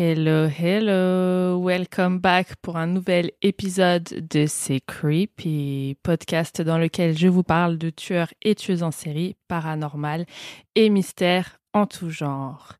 [0.00, 7.26] Hello, hello, welcome back pour un nouvel épisode de C'est Creepy, podcast dans lequel je
[7.26, 10.24] vous parle de tueurs et tueuses en série, paranormal
[10.76, 12.74] et mystères en tout genre.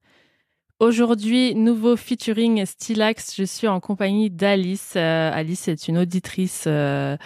[0.79, 4.95] Aujourd'hui, nouveau featuring Stylax, je suis en compagnie d'Alice.
[4.95, 6.67] Euh, Alice est une auditrice.
[6.69, 7.17] euh,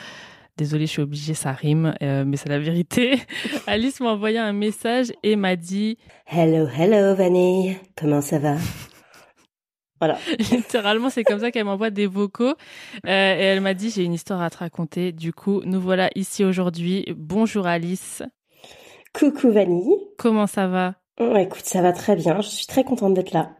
[0.56, 3.20] Désolée, je suis obligée, ça rime, euh, mais c'est la vérité.
[3.66, 7.76] Alice m'a envoyé un message et m'a dit Hello, hello, Vanille.
[7.94, 8.56] Comment ça va?
[10.02, 10.18] Voilà.
[10.50, 12.54] Littéralement, c'est comme ça qu'elle m'envoie des vocaux.
[13.06, 15.12] Euh, et elle m'a dit, j'ai une histoire à te raconter.
[15.12, 17.06] Du coup, nous voilà ici aujourd'hui.
[17.16, 18.24] Bonjour Alice.
[19.14, 19.94] Coucou, Vanille.
[20.18, 20.96] Comment ça va?
[21.20, 22.40] Oh, écoute, ça va très bien.
[22.40, 23.50] Je suis très contente d'être là.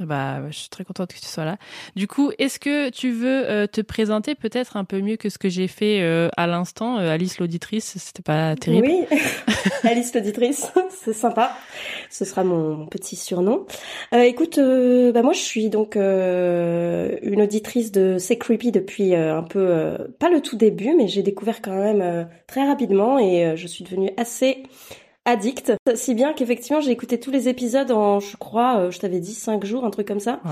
[0.00, 1.56] Bah, je suis très contente que tu sois là.
[1.96, 5.38] Du coup, est-ce que tu veux euh, te présenter peut-être un peu mieux que ce
[5.38, 8.88] que j'ai fait euh, à l'instant Euh, Alice l'auditrice, c'était pas terrible.
[8.88, 9.18] Oui,
[9.84, 10.72] Alice l'auditrice,
[11.04, 11.56] c'est sympa.
[12.10, 13.66] Ce sera mon petit surnom.
[14.14, 19.14] Euh, écoute, euh, bah moi je suis donc euh, une auditrice de C'est Creepy depuis
[19.14, 22.66] euh, un peu, euh, pas le tout début, mais j'ai découvert quand même euh, très
[22.66, 24.62] rapidement et euh, je suis devenue assez
[25.26, 29.20] addict, si bien qu'effectivement j'ai écouté tous les épisodes en, je crois, euh, je t'avais
[29.20, 30.40] dit cinq jours, un truc comme ça.
[30.44, 30.50] Wow.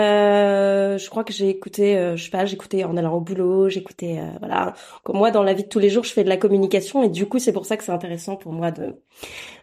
[0.00, 3.68] Euh, je crois que j'ai écouté, euh, je sais pas, j'écoutais en allant au boulot,
[3.68, 4.74] j'écoutais, euh, voilà.
[5.04, 7.08] Comme moi, dans la vie de tous les jours, je fais de la communication et
[7.08, 8.96] du coup, c'est pour ça que c'est intéressant pour moi de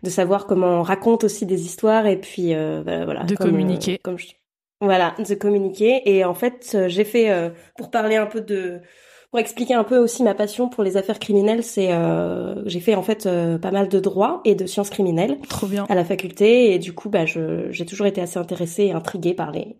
[0.03, 3.23] de savoir comment on raconte aussi des histoires et puis euh, bah, voilà.
[3.23, 3.97] De comme, communiquer.
[4.03, 4.27] comme je-
[4.81, 8.81] Voilà, de communiquer et en fait, j'ai fait euh, pour parler un peu de
[9.35, 12.96] pour expliquer un peu aussi ma passion pour les affaires criminelles, c'est euh, j'ai fait
[12.96, 15.85] en fait euh, pas mal de droit et de sciences criminelles Trop bien.
[15.90, 19.34] à la faculté et du coup bah je j'ai toujours été assez intéressée et intriguée
[19.34, 19.75] par les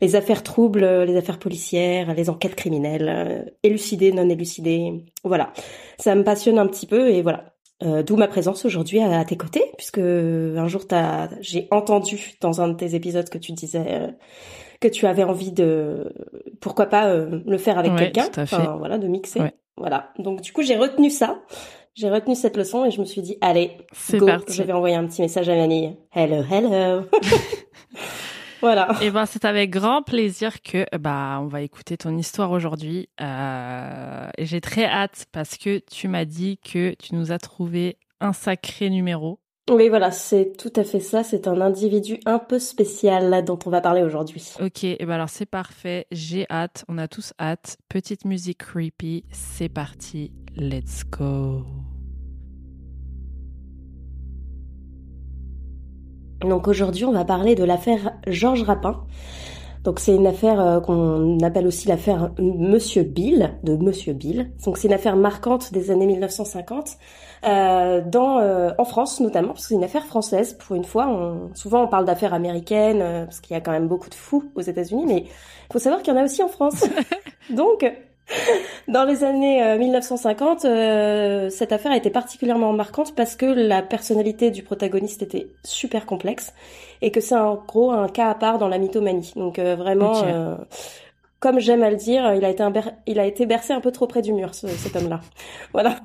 [0.00, 5.04] les affaires troubles, euh, les affaires policières, les enquêtes criminelles, euh, élucidées, non élucidées.
[5.22, 5.52] Voilà.
[6.00, 7.44] Ça me passionne un petit peu et voilà.
[7.84, 10.82] Euh, D'où ma présence aujourd'hui à, à tes côtés, puisque un jour
[11.40, 14.08] j'ai entendu dans un de tes épisodes que tu disais euh,
[14.80, 16.12] que tu avais envie de,
[16.60, 19.40] pourquoi pas euh, le faire avec Ouais, quelqu'un, enfin voilà, de mixer.
[19.40, 19.54] Ouais.
[19.76, 20.12] Voilà.
[20.18, 21.40] Donc du coup j'ai retenu ça,
[21.94, 24.54] j'ai retenu cette leçon et je me suis dit allez, C'est Go, parti.
[24.54, 25.96] je vais envoyer un petit message à Vanille.
[26.12, 27.04] Hello, hello.
[28.60, 28.88] voilà.
[29.02, 33.08] Et ben, c'est avec grand plaisir que bah on va écouter ton histoire aujourd'hui.
[33.20, 37.98] Euh, et j'ai très hâte parce que tu m'as dit que tu nous as trouvé
[38.20, 39.40] un sacré numéro.
[39.68, 41.24] Oui, voilà, c'est tout à fait ça.
[41.24, 44.52] C'est un individu un peu spécial là, dont on va parler aujourd'hui.
[44.60, 46.06] Ok, et ben alors c'est parfait.
[46.12, 46.84] J'ai hâte.
[46.88, 47.76] On a tous hâte.
[47.88, 49.24] Petite musique creepy.
[49.32, 50.32] C'est parti.
[50.56, 51.64] Let's go.
[56.42, 59.04] Donc aujourd'hui, on va parler de l'affaire Georges Rapin.
[59.86, 64.50] Donc c'est une affaire euh, qu'on appelle aussi l'affaire Monsieur Bill, de Monsieur Bill.
[64.64, 66.96] Donc c'est une affaire marquante des années 1950,
[67.44, 71.06] euh, dans, euh, en France notamment, parce que c'est une affaire française pour une fois.
[71.06, 74.14] On, souvent on parle d'affaires américaines, euh, parce qu'il y a quand même beaucoup de
[74.16, 76.84] fous aux États-Unis, mais il faut savoir qu'il y en a aussi en France.
[77.50, 77.88] Donc
[78.88, 83.82] dans les années euh, 1950, euh, cette affaire a été particulièrement marquante parce que la
[83.82, 86.52] personnalité du protagoniste était super complexe
[87.02, 89.32] et que c'est en gros un cas à part dans la mythomanie.
[89.36, 90.56] Donc euh, vraiment, euh,
[91.40, 93.80] comme j'aime à le dire, il a été un ber- il a été bercé un
[93.80, 95.20] peu trop près du mur, ce- cet homme-là.
[95.72, 95.96] Voilà,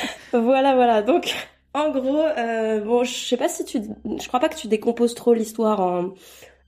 [0.32, 1.02] voilà, voilà.
[1.02, 1.32] Donc
[1.74, 3.80] en gros, euh, bon, je sais pas si tu,
[4.20, 6.10] je crois pas que tu décomposes trop l'histoire en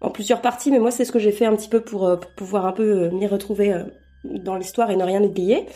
[0.02, 2.16] en plusieurs parties, mais moi c'est ce que j'ai fait un petit peu pour, euh,
[2.16, 3.84] pour pouvoir un peu euh, m'y retrouver euh,
[4.24, 5.66] dans l'histoire et ne rien oublier.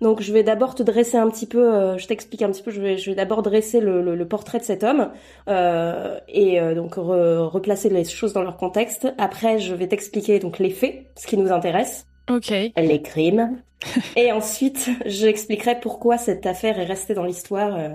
[0.00, 2.70] Donc je vais d'abord te dresser un petit peu, euh, je t'explique un petit peu,
[2.70, 5.10] je vais, je vais d'abord dresser le, le, le portrait de cet homme
[5.48, 9.06] euh, et euh, donc re- replacer les choses dans leur contexte.
[9.18, 12.06] Après je vais t'expliquer donc les faits, ce qui nous intéresse.
[12.30, 12.50] Ok.
[12.50, 13.58] les crimes.
[14.16, 17.90] et ensuite, j'expliquerai pourquoi cette affaire est restée dans l'histoire, euh,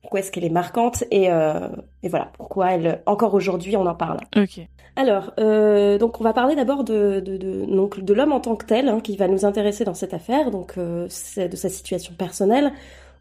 [0.00, 1.68] pourquoi est-ce qu'elle est marquante et, euh,
[2.04, 4.18] et voilà pourquoi elle, encore aujourd'hui, on en parle.
[4.36, 4.60] Ok.
[4.96, 8.54] Alors, euh, donc on va parler d'abord de, de, de, donc de l'homme en tant
[8.54, 11.68] que tel, hein, qui va nous intéresser dans cette affaire, donc euh, c'est de sa
[11.68, 12.72] situation personnelle.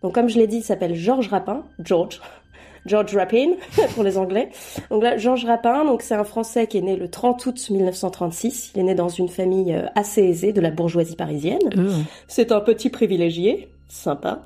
[0.03, 2.21] Donc comme je l'ai dit, il s'appelle Georges Rapin, George,
[2.85, 3.53] George Rapin
[3.95, 4.49] pour les Anglais.
[4.91, 8.73] Donc là, Georges Rapin, donc c'est un Français qui est né le 30 août 1936.
[8.75, 11.69] Il est né dans une famille euh, assez aisée de la bourgeoisie parisienne.
[11.75, 11.89] Euh.
[12.27, 14.43] C'est un petit privilégié, sympa.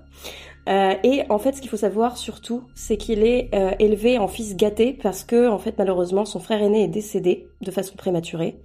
[0.68, 4.28] Euh, et en fait, ce qu'il faut savoir surtout, c'est qu'il est euh, élevé en
[4.28, 8.58] fils gâté parce que, en fait, malheureusement, son frère aîné est décédé de façon prématurée.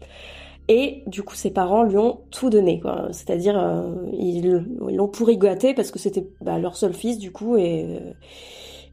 [0.69, 2.81] Et du coup, ses parents lui ont tout donné.
[3.11, 7.57] C'est-à-dire, euh, ils l'ont pourri gâté parce que c'était bah, leur seul fils, du coup,
[7.57, 8.01] et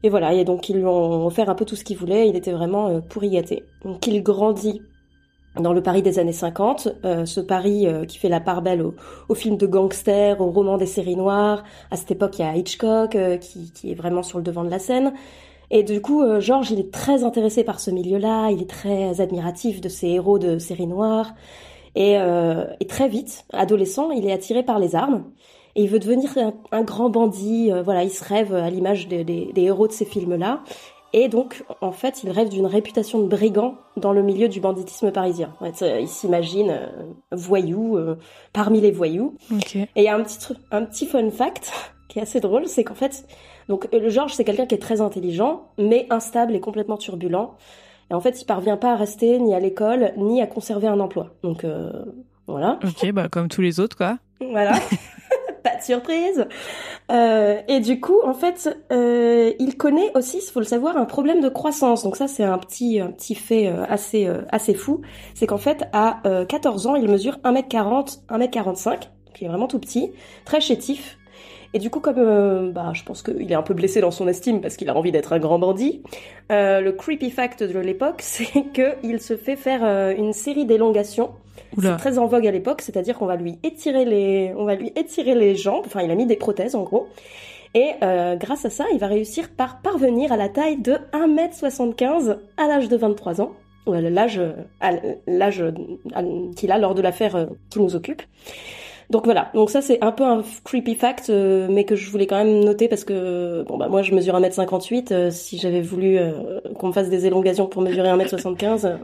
[0.02, 0.32] et voilà.
[0.32, 2.28] Et donc, ils lui ont offert un peu tout ce qu'il voulait.
[2.28, 3.64] Il était vraiment pourri gâté.
[3.84, 4.82] Donc, il grandit
[5.58, 8.82] dans le Paris des années 50, euh, ce Paris euh, qui fait la part belle
[8.82, 8.94] aux,
[9.28, 11.64] aux films de gangsters, aux romans des séries noires.
[11.90, 14.64] À cette époque, il y a Hitchcock euh, qui, qui est vraiment sur le devant
[14.64, 15.12] de la scène.
[15.72, 19.20] Et du coup, euh, Georges, il est très intéressé par ce milieu-là, il est très
[19.20, 21.32] admiratif de ces héros de séries noires.
[21.96, 25.24] Et, euh, et très vite, adolescent, il est attiré par les armes.
[25.76, 27.70] Et il veut devenir un, un grand bandit.
[27.72, 30.62] euh, voilà, il se rêve à l'image des- des- des héros de ces films-là.
[31.12, 35.10] Et donc, en fait, il rêve d'une réputation de brigand dans le milieu du banditisme
[35.10, 35.52] parisien.
[35.60, 36.86] En fait, il s'imagine euh,
[37.32, 38.16] voyou euh,
[38.52, 39.34] parmi les voyous.
[39.96, 41.72] Et il y a un petit, tru- un petit fun fact
[42.08, 43.24] qui est assez drôle, c'est qu'en fait,
[43.68, 47.54] donc euh, Georges, c'est quelqu'un qui est très intelligent, mais instable et complètement turbulent.
[48.10, 50.98] Et en fait, il parvient pas à rester ni à l'école, ni à conserver un
[51.00, 51.30] emploi.
[51.42, 51.90] Donc euh,
[52.46, 52.78] voilà.
[52.84, 54.18] Ok, bah comme tous les autres, quoi.
[54.40, 54.72] Voilà.
[55.62, 56.46] Pas de surprise.
[57.10, 61.04] Euh, et du coup, en fait, euh, il connaît aussi, il faut le savoir, un
[61.04, 62.02] problème de croissance.
[62.02, 63.00] Donc ça, c'est un petit,
[63.34, 65.02] fait euh, assez, assez fou.
[65.34, 68.90] C'est qu'en fait, à euh, 14 ans, il mesure 1m40, 1m45.
[68.90, 70.12] Donc il est vraiment tout petit,
[70.44, 71.18] très chétif.
[71.72, 74.60] Et du coup, comme bah, je pense qu'il est un peu blessé dans son estime
[74.60, 76.02] parce qu'il a envie d'être un grand bandit,
[76.48, 79.84] le creepy fact de l'époque, c'est qu'il se fait faire
[80.16, 81.30] une série d'élongations.
[81.78, 84.92] C'est très en vogue à l'époque, c'est-à-dire qu'on va lui étirer les, on va lui
[84.96, 85.84] étirer les jambes.
[85.86, 87.08] Enfin, il a mis des prothèses en gros.
[87.74, 92.38] Et euh, grâce à ça, il va réussir par parvenir à la taille de 1m75
[92.56, 93.52] à l'âge de 23 ans.
[93.86, 94.40] Ou à l'âge,
[95.26, 95.64] l'âge
[96.56, 98.22] qu'il a lors de l'affaire euh, qui nous occupe.
[99.10, 102.28] Donc voilà, donc ça c'est un peu un creepy fact, euh, mais que je voulais
[102.28, 106.16] quand même noter parce que bon bah moi je mesure 1m58, euh, si j'avais voulu
[106.16, 108.96] euh, qu'on me fasse des élongations pour mesurer 1m75, euh,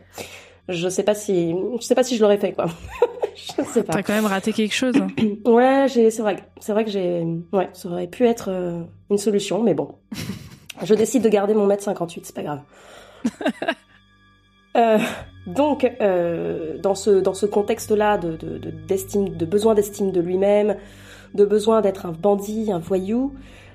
[0.69, 2.67] je sais pas si je sais pas si je l'aurais fait quoi.
[3.37, 3.93] je sais pas.
[3.95, 4.95] T'as quand même raté quelque chose.
[4.97, 5.09] hein.
[5.45, 9.19] Ouais, j'ai c'est vrai, c'est vrai que j'ai ouais, ça aurait pu être euh, une
[9.19, 9.95] solution, mais bon.
[10.83, 12.61] je décide de garder mon mètre 58, c'est pas grave.
[14.77, 14.99] Euh,
[15.47, 20.77] donc, euh, dans ce dans ce contexte-là de de de- de, besoin d'estime de lui-même,
[21.33, 23.33] de besoin d'être un bandit, un voyou,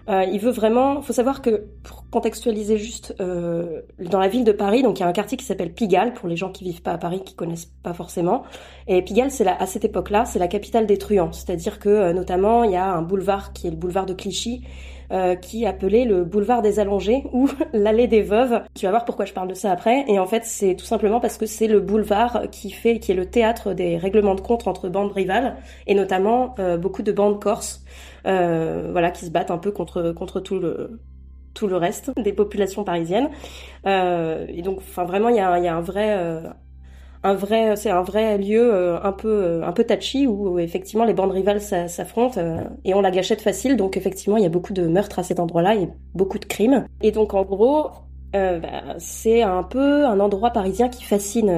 [0.09, 1.01] euh, il veut vraiment.
[1.01, 5.06] Faut savoir que pour contextualiser juste euh, dans la ville de Paris, donc il y
[5.06, 7.36] a un quartier qui s'appelle Pigalle pour les gens qui vivent pas à Paris, qui
[7.36, 8.44] connaissent pas forcément.
[8.88, 11.31] Et Pigalle, c'est à cette époque-là, c'est la capitale des truands.
[11.31, 14.63] C'est-à-dire que euh, notamment il y a un boulevard qui est le boulevard de Clichy,
[15.11, 18.61] euh, qui appelé le boulevard des allongés ou l'allée des veuves.
[18.75, 20.05] Tu vas voir pourquoi je parle de ça après.
[20.07, 23.15] Et en fait, c'est tout simplement parce que c'est le boulevard qui fait, qui est
[23.15, 27.41] le théâtre des règlements de compte entre bandes rivales et notamment euh, beaucoup de bandes
[27.41, 27.83] corses,
[28.25, 30.99] euh, voilà, qui se battent un peu contre contre tout le
[31.53, 33.29] tout le reste des populations parisiennes.
[33.85, 36.41] Euh, et donc, enfin, vraiment, il y a, y a un vrai euh,
[37.23, 41.06] un vrai, c'est un vrai lieu euh, un peu, euh, un peu touchy où, effectivement
[41.06, 43.78] les bandes rivales s'a- s'affrontent euh, et on la gâchette facile.
[43.78, 46.85] Donc effectivement, il y a beaucoup de meurtres à cet endroit-là et beaucoup de crimes.
[47.01, 47.92] Et donc en gros,
[48.35, 51.51] euh, bah, c'est un peu un endroit parisien qui fascine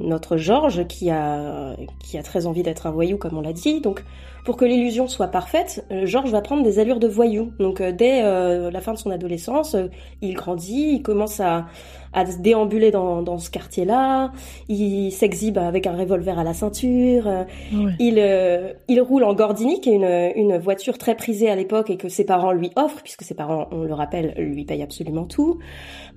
[0.00, 1.74] notre Georges, qui a,
[2.04, 3.80] qui a très envie d'être un voyou comme on l'a dit.
[3.80, 4.04] Donc
[4.44, 7.52] pour que l'illusion soit parfaite, Georges va prendre des allures de voyou.
[7.58, 9.76] Donc dès la fin de son adolescence,
[10.22, 11.66] il grandit, il commence à,
[12.12, 14.32] à se déambuler dans, dans ce quartier-là,
[14.68, 17.92] il s'exhibe avec un revolver à la ceinture, Ouais.
[17.98, 21.88] il, euh, il roule en Gordini, qui est une, une voiture très prisée à l'époque
[21.90, 25.24] et que ses parents lui offrent, puisque ses parents, on le rappelle, lui payent absolument
[25.24, 25.58] tout.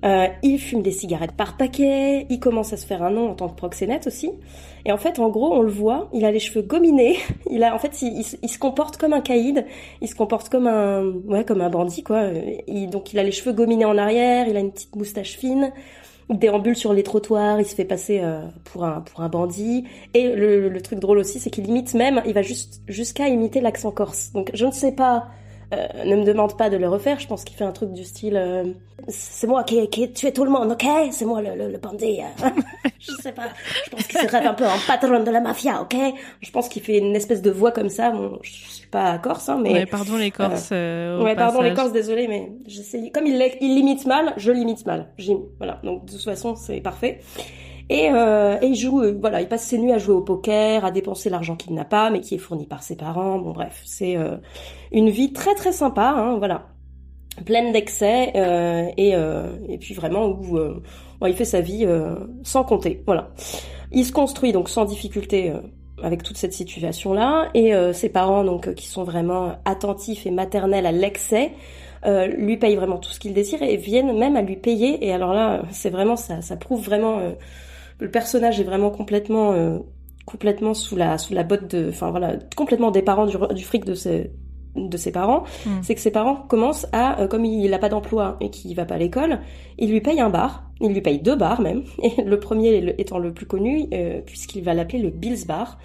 [0.04, 3.34] Euh, il fume des cigarettes par paquet, il commence à se faire un nom en
[3.34, 4.30] tant que proxénète aussi.
[4.86, 7.16] Et en fait, en gros, on le voit, il a les cheveux gominés,
[7.50, 9.64] il a, en fait, il, il se- il se comporte comme un caïd,
[10.02, 12.24] il se comporte comme un, ouais, comme un bandit, quoi.
[12.66, 15.72] Il- donc, il a les cheveux gominés en arrière, il a une petite moustache fine,
[16.30, 19.84] déambule sur les trottoirs, il se fait passer euh, pour un pour un bandit.
[20.14, 23.60] Et le, le truc drôle aussi, c'est qu'il imite même, il va juste jusqu'à imiter
[23.60, 24.32] l'accent corse.
[24.32, 25.28] Donc je ne sais pas
[25.72, 27.18] euh, ne me demande pas de le refaire.
[27.20, 28.64] Je pense qu'il fait un truc du style euh,
[29.08, 30.84] c'est moi qui, qui ai tué tout le monde, ok?
[31.10, 32.20] C'est moi le, le, le bandit.
[32.20, 32.48] euh.
[33.00, 33.48] je sais pas.
[33.84, 35.94] Je pense qu'il se rêve un peu en patron de la mafia, ok?
[36.40, 38.10] Je pense qu'il fait une espèce de voix comme ça.
[38.10, 40.70] Bon, je suis pas corse, hein, mais Ouais, pardon les Corses.
[40.72, 41.74] euh, au ouais, pardon les.
[41.74, 43.10] Corses, désolé, mais j'essaie.
[43.12, 45.08] Comme il, limite mal, je limite mal.
[45.18, 47.20] J'im- Voilà, donc de toute façon, c'est parfait.
[47.90, 50.84] Et, euh, et il joue, euh, voilà, il passe ses nuits à jouer au poker,
[50.84, 53.38] à dépenser l'argent qu'il n'a pas, mais qui est fourni par ses parents.
[53.38, 54.36] Bon, bref, c'est euh,
[54.92, 56.68] une vie très très sympa, hein, voilà,
[57.44, 60.58] pleine d'excès euh, et euh, et puis vraiment où
[61.20, 61.86] ouais, il fait sa vie
[62.42, 63.30] sans compter, voilà.
[63.92, 65.52] Il se construit donc sans difficulté.
[66.02, 70.86] avec toute cette situation-là, et euh, ses parents donc qui sont vraiment attentifs et maternels
[70.86, 71.52] à l'excès,
[72.04, 75.06] euh, lui payent vraiment tout ce qu'il désire et viennent même à lui payer.
[75.06, 77.32] Et alors là, c'est vraiment ça, ça prouve vraiment euh,
[77.98, 79.78] le personnage est vraiment complètement, euh,
[80.26, 83.94] complètement sous la sous la botte de, enfin voilà, complètement dépendant du, du fric de
[83.94, 84.30] ses
[84.76, 85.44] de ses parents.
[85.66, 85.70] Mm.
[85.82, 88.84] C'est que ses parents commencent à, euh, comme il n'a pas d'emploi et qu'il va
[88.84, 89.40] pas à l'école,
[89.78, 90.64] il lui paye un bar.
[90.80, 91.84] Il lui paye deux bars même.
[92.02, 95.78] Et le premier étant le plus connu, euh, puisqu'il va l'appeler le Bills Bar.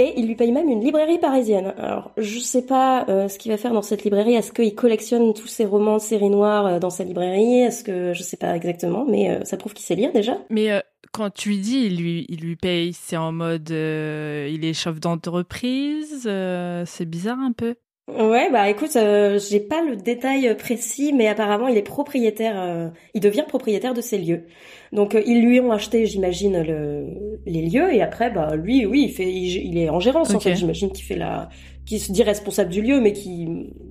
[0.00, 1.74] Et il lui paye même une librairie parisienne.
[1.76, 4.34] Alors, je sais pas euh, ce qu'il va faire dans cette librairie.
[4.34, 7.60] Est-ce qu'il collectionne tous ses romans de séries noires euh, dans sa librairie?
[7.60, 10.38] Est-ce que je sais pas exactement, mais euh, ça prouve qu'il sait lire déjà?
[10.48, 10.80] Mais euh,
[11.12, 14.74] quand tu lui dis, il lui, il lui paye, c'est en mode, euh, il est
[14.74, 17.74] chef d'entreprise, euh, c'est bizarre un peu.
[18.08, 22.88] Ouais, bah écoute, euh, j'ai pas le détail précis, mais apparemment il est propriétaire, euh,
[23.14, 24.46] il devient propriétaire de ces lieux.
[24.92, 27.06] Donc euh, ils lui ont acheté, j'imagine, le,
[27.46, 30.40] les lieux, et après, bah lui, oui, il fait, il, il est en gérance en
[30.40, 30.56] fait.
[30.56, 31.50] J'imagine qu'il fait la,
[31.86, 33.46] qu'il se dit responsable du lieu, mais qui,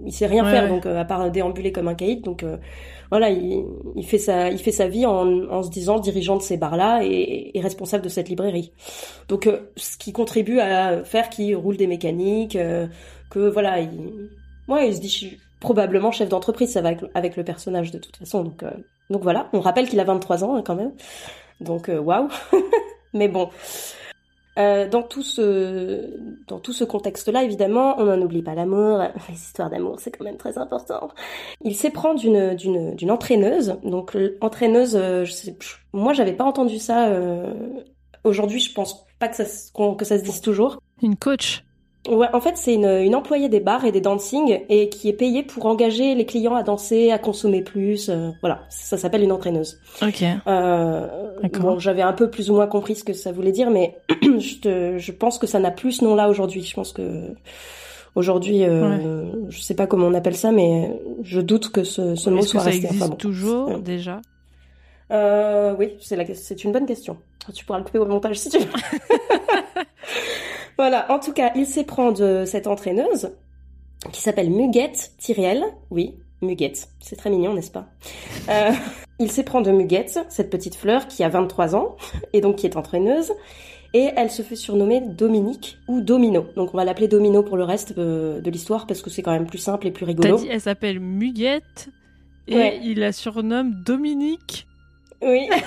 [0.05, 0.69] il sait rien Ouais, faire, ouais.
[0.69, 2.21] donc euh, à part déambuler comme un caïd.
[2.21, 2.57] Donc euh,
[3.09, 6.41] voilà, il, il fait sa, il fait sa vie en, en se disant dirigeant de
[6.41, 8.71] ces bars-là et, et responsable de cette librairie.
[9.27, 12.55] Donc euh, ce qui contribue à faire qu'il roule des mécaniques.
[12.55, 12.87] euh,
[13.29, 14.29] que voilà, il,
[14.67, 17.91] ouais, il se dit je suis probablement chef d'entreprise, ça va avec, avec le personnage
[17.91, 18.43] de toute façon.
[18.43, 18.71] Donc, euh,
[19.09, 20.93] donc voilà, on rappelle qu'il a 23 ans hein, quand même.
[21.61, 22.29] Donc euh, waouh.
[23.13, 23.49] Mais bon,
[24.58, 26.10] euh, dans tout ce
[26.48, 29.00] dans tout ce contexte-là, évidemment, on n'en oublie pas l'amour.
[29.29, 31.10] Les histoires d'amour, c'est quand même très important.
[31.62, 33.77] Il s'éprend d'une d'une d'une entraîneuse.
[33.84, 35.58] Donc l'entraîneuse, euh, je sais,
[35.94, 37.08] moi j'avais pas entendu ça.
[37.10, 37.53] euh,
[38.25, 39.46] Aujourd'hui, je pense pas que ça
[39.98, 40.79] que ça se dise toujours.
[41.01, 41.63] Une coach.
[42.08, 45.13] Ouais, en fait, c'est une, une employée des bars et des dancing et qui est
[45.13, 48.10] payée pour engager les clients à danser, à consommer plus.
[48.10, 49.79] euh, voilà, ça s'appelle une entraîneuse.
[50.01, 50.24] Ok.
[50.48, 51.08] Euh,
[51.60, 54.56] bon, j'avais un peu plus ou moins compris ce que ça voulait dire, mais je,
[54.62, 56.63] te- je pense que ça n'a plus ce nom-là aujourd'hui.
[56.63, 57.34] Je pense que
[58.15, 62.29] aujourd'hui, euh, je sais pas comment on appelle ça, mais je doute que ce, ce
[62.29, 62.86] mot Est-ce que soit ça resté.
[62.86, 63.18] existe Enfin, bon.
[63.18, 64.22] toujours déjà?
[65.12, 67.18] Euh, oui, c'est la, c'est une bonne question.
[67.53, 68.65] Tu pourras le couper au montage si tu veux.
[70.79, 71.12] voilà.
[71.12, 73.31] En tout cas, il s'éprend de cette entraîneuse
[74.13, 75.62] qui s'appelle Muguette Tyriel.
[75.91, 76.88] Oui, Muguette.
[77.01, 77.88] C'est très mignon, n'est-ce pas?
[78.50, 78.71] Euh,
[79.19, 81.98] Il s'éprend de Muguette, cette petite fleur qui a 23 ans
[82.33, 83.33] et donc qui est entraîneuse.
[83.93, 86.45] Et elle se fait surnommer Dominique ou Domino.
[86.55, 89.31] Donc on va l'appeler Domino pour le reste euh, de l'histoire parce que c'est quand
[89.33, 90.38] même plus simple et plus rigolo.
[90.38, 91.89] dit, elle s'appelle Muguette
[92.48, 92.79] et Ouais.
[92.81, 94.65] il la surnomme Dominique.
[95.21, 95.50] Oui.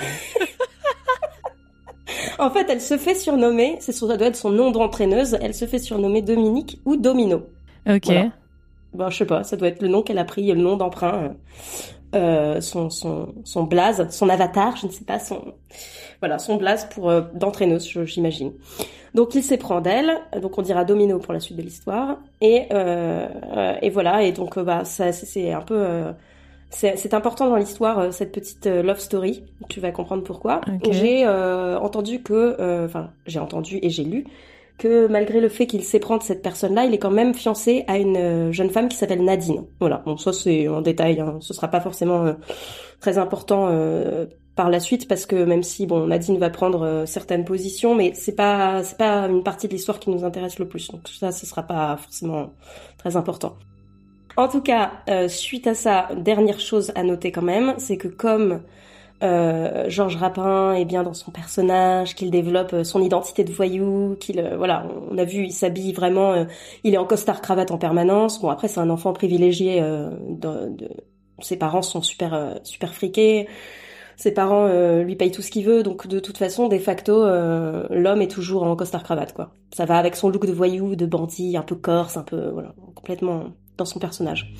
[2.39, 5.65] en fait, elle se fait surnommer, c'est ça doit être son nom d'entraîneuse, elle se
[5.65, 7.43] fait surnommer Dominique ou Domino.
[7.87, 8.05] Ok.
[8.05, 8.29] Voilà.
[8.93, 11.33] Ben, je sais pas, ça doit être le nom qu'elle a pris, le nom d'emprunt,
[12.13, 15.41] euh, son, son, son blaze, son avatar, je ne sais pas, son,
[16.19, 18.53] voilà, son blaze pour, euh, d'entraîneuse, j'imagine.
[19.15, 23.27] Donc il s'éprend d'elle, donc on dira Domino pour la suite de l'histoire, et, euh,
[23.57, 26.11] euh, et voilà, et donc, euh, bah, ça, c'est- c'est un peu, euh,
[26.73, 29.43] c'est important dans l'histoire, euh, cette petite euh, love story.
[29.69, 30.61] Tu vas comprendre pourquoi.
[30.89, 34.25] J'ai euh, entendu que, euh, enfin, j'ai entendu et j'ai lu
[34.77, 37.97] que malgré le fait qu'il s'éprend de cette personne-là, il est quand même fiancé à
[37.97, 39.65] une jeune femme qui s'appelle Nadine.
[39.79, 40.01] Voilà.
[40.05, 41.19] Bon, ça c'est un détail.
[41.19, 41.37] Hein.
[41.41, 42.33] Ce sera pas forcément euh,
[42.99, 44.25] très important euh,
[44.55, 48.35] par la suite parce que même si bon, Nadine va prendre certaines positions, mais c'est
[48.35, 50.89] pas c'est pas une partie de l'histoire qui nous intéresse le plus.
[50.91, 52.51] Donc ça, ce sera pas forcément
[52.97, 53.55] très important.
[54.35, 58.07] En tout cas, euh, suite à ça, dernière chose à noter quand même, c'est que
[58.07, 58.61] comme
[59.23, 64.17] euh, Georges Rapin est bien dans son personnage, qu'il développe euh, son identité de voyou,
[64.19, 66.45] qu'il euh, voilà, on a vu, il s'habille vraiment,
[66.83, 68.41] il est en costard cravate en permanence.
[68.41, 70.89] Bon après c'est un enfant privilégié, de,
[71.39, 73.47] ses parents sont super super friqués,
[74.17, 74.67] ses parents
[75.03, 77.23] lui payent tout ce qu'il veut, donc de toute façon de facto
[77.89, 79.53] l'homme est toujours en costard cravate quoi.
[79.73, 82.73] Ça va avec son look de voyou, de bandit, un peu corse, un peu voilà,
[82.95, 83.45] complètement
[83.77, 84.53] dans son personnage.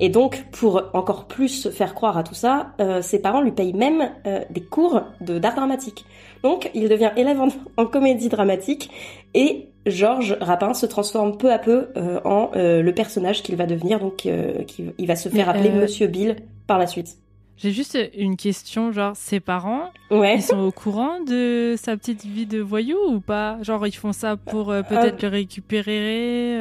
[0.00, 3.72] Et donc, pour encore plus faire croire à tout ça, euh, ses parents lui payent
[3.72, 6.04] même euh, des cours de d'art dramatique.
[6.42, 7.40] Donc, il devient élève
[7.76, 8.90] en, comédie dramatique
[9.34, 13.98] et Georges Rapin se transforme peu à peu euh, en le personnage qu'il va devenir.
[13.98, 17.16] Donc, il va se faire appeler Monsieur Bill par la suite.
[17.56, 20.36] J'ai juste une question, genre ses parents, ouais.
[20.36, 23.58] ils sont au courant de sa petite vie de voyou ou pas?
[23.62, 26.56] Genre ils font ça pour peut-être le récupérer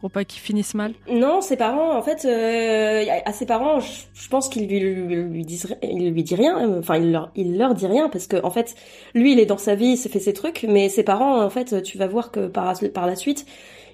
[0.00, 0.22] pour pas
[0.74, 5.44] mal Non, ses parents, en fait, euh, à ses parents, je, pense qu'il lui, lui,
[5.82, 6.78] il lui dit rien.
[6.78, 8.74] Enfin, il leur, il leur dit rien parce que, en fait,
[9.14, 11.50] lui, il est dans sa vie, il s'est fait ses trucs, mais ses parents, en
[11.50, 13.44] fait, tu vas voir que par, par la suite,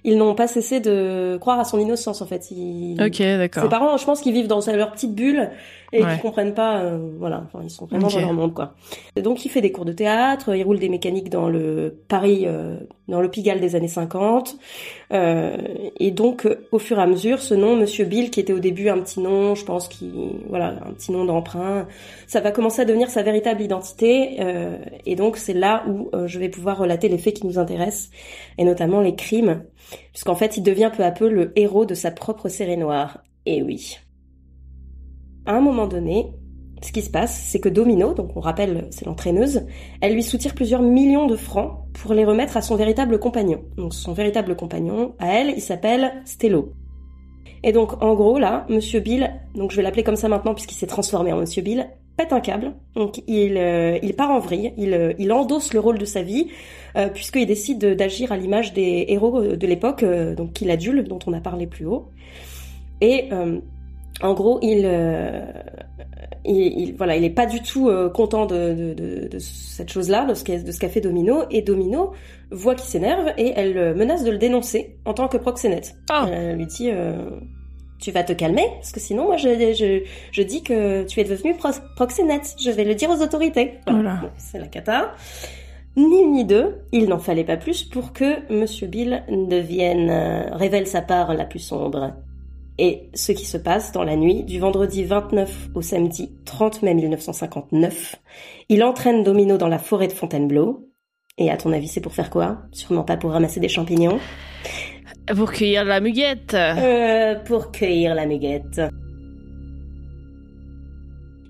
[0.04, 2.48] ils n'ont pas cessé de croire à son innocence, en fait.
[2.50, 3.62] ok, d'accord.
[3.62, 5.50] Ses parents, je pense qu'ils vivent dans leur petite bulle
[5.92, 8.74] et qui comprennent pas, euh, voilà, enfin, ils sont vraiment dans leur monde, quoi.
[9.20, 12.76] donc, il fait des cours de théâtre, il roule des mécaniques dans le Paris, euh,
[13.08, 14.56] dans le Pigalle des années 50,
[15.12, 15.56] euh,
[15.98, 18.88] et donc, au fur et à mesure, ce nom, Monsieur Bill, qui était au début
[18.88, 20.12] un petit nom, je pense, qui,
[20.48, 21.86] voilà, un petit nom d'emprunt,
[22.26, 24.38] ça va commencer à devenir sa véritable identité,
[25.04, 28.10] et donc, c'est là où je vais pouvoir relater les faits qui nous intéressent,
[28.58, 29.62] et notamment les crimes,
[30.12, 33.23] puisqu'en fait, il devient peu à peu le héros de sa propre série noire.
[33.45, 33.99] Et oui
[35.47, 36.33] à un moment donné,
[36.83, 39.64] ce qui se passe, c'est que Domino, donc on rappelle, c'est l'entraîneuse,
[40.00, 43.62] elle lui soutire plusieurs millions de francs pour les remettre à son véritable compagnon.
[43.76, 46.73] Donc son véritable compagnon, à elle, il s'appelle Stello.
[47.62, 50.75] Et donc en gros là, Monsieur Bill, donc je vais l'appeler comme ça maintenant puisqu'il
[50.75, 52.75] s'est transformé en Monsieur Bill, pète un câble.
[52.95, 56.49] Donc il, euh, part en vrille, il, euh, il endosse le rôle de sa vie
[56.96, 61.32] euh, puisqu'il décide d'agir à l'image des héros de l'époque, donc qu'il adule, dont on
[61.32, 62.08] a parlé plus haut.
[63.00, 63.28] Et
[64.22, 65.40] en gros, euh,
[66.44, 70.24] il, il, voilà, il est pas du tout euh, content de, de, de, cette chose-là,
[70.24, 72.12] de ce qu'a fait Domino, et Domino
[72.50, 75.96] voit qu'il s'énerve et elle euh, menace de le dénoncer en tant que proxénète.
[76.08, 76.26] Ah.
[76.30, 76.90] Elle lui dit
[77.98, 81.24] tu vas te calmer parce que sinon moi je, je, je dis que tu es
[81.24, 81.54] devenu
[81.96, 82.54] proxénète.
[82.62, 83.74] Je vais le dire aux autorités.
[83.86, 84.30] Voilà.
[84.36, 85.14] C'est la cata.
[85.96, 90.10] Ni ni deux, il n'en fallait pas plus pour que Monsieur Bill devienne
[90.52, 92.12] révèle sa part la plus sombre
[92.78, 96.94] et ce qui se passe dans la nuit du vendredi 29 au samedi 30 mai
[96.94, 98.16] 1959.
[98.68, 100.90] Il entraîne Domino dans la forêt de Fontainebleau.
[101.38, 102.58] Et à ton avis, c'est pour faire quoi?
[102.72, 104.18] Sûrement pas pour ramasser des champignons?
[105.34, 106.54] Pour cueillir la muguette.
[106.54, 108.80] Euh, pour cueillir la muguette.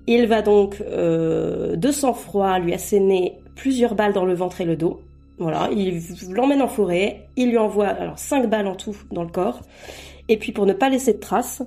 [0.07, 4.77] Il va donc euh, de sang-froid lui asséner plusieurs balles dans le ventre et le
[4.77, 5.01] dos.
[5.39, 9.29] Voilà, il l'emmène en forêt, il lui envoie alors cinq balles en tout dans le
[9.29, 9.61] corps.
[10.29, 11.61] Et puis pour ne pas laisser de traces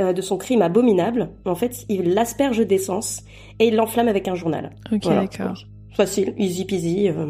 [0.00, 3.22] euh, de son crime abominable, en fait, il l'asperge d'essence
[3.58, 4.70] et il l'enflamme avec un journal.
[4.90, 5.58] Ok, d'accord.
[5.94, 7.26] Facile, easy peasy, euh,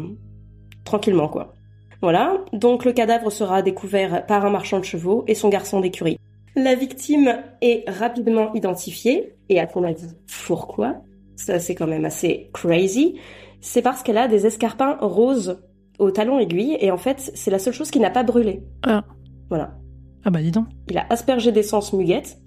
[0.85, 1.53] tranquillement quoi.
[2.01, 6.17] Voilà, donc le cadavre sera découvert par un marchand de chevaux et son garçon d'écurie.
[6.55, 10.07] La victime est rapidement identifiée, et à ton avis,
[10.47, 10.95] pourquoi?
[11.35, 13.15] Ça c'est quand même assez crazy.
[13.61, 15.61] C'est parce qu'elle a des escarpins roses
[15.97, 18.63] au talon aiguille, et en fait, c'est la seule chose qui n'a pas brûlé.
[18.83, 19.03] Ah.
[19.49, 19.77] Voilà.
[20.23, 20.67] Ah bah dis donc.
[20.89, 22.37] Il a aspergé d'essence muguette.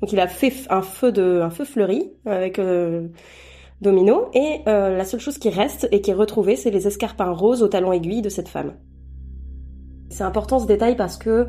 [0.00, 3.08] Donc il a fait un feu de un feu fleuri avec euh,
[3.80, 7.30] Domino et euh, la seule chose qui reste et qui est retrouvée, c'est les escarpins
[7.30, 8.74] roses au talon aiguille de cette femme.
[10.10, 11.46] C'est important ce détail parce que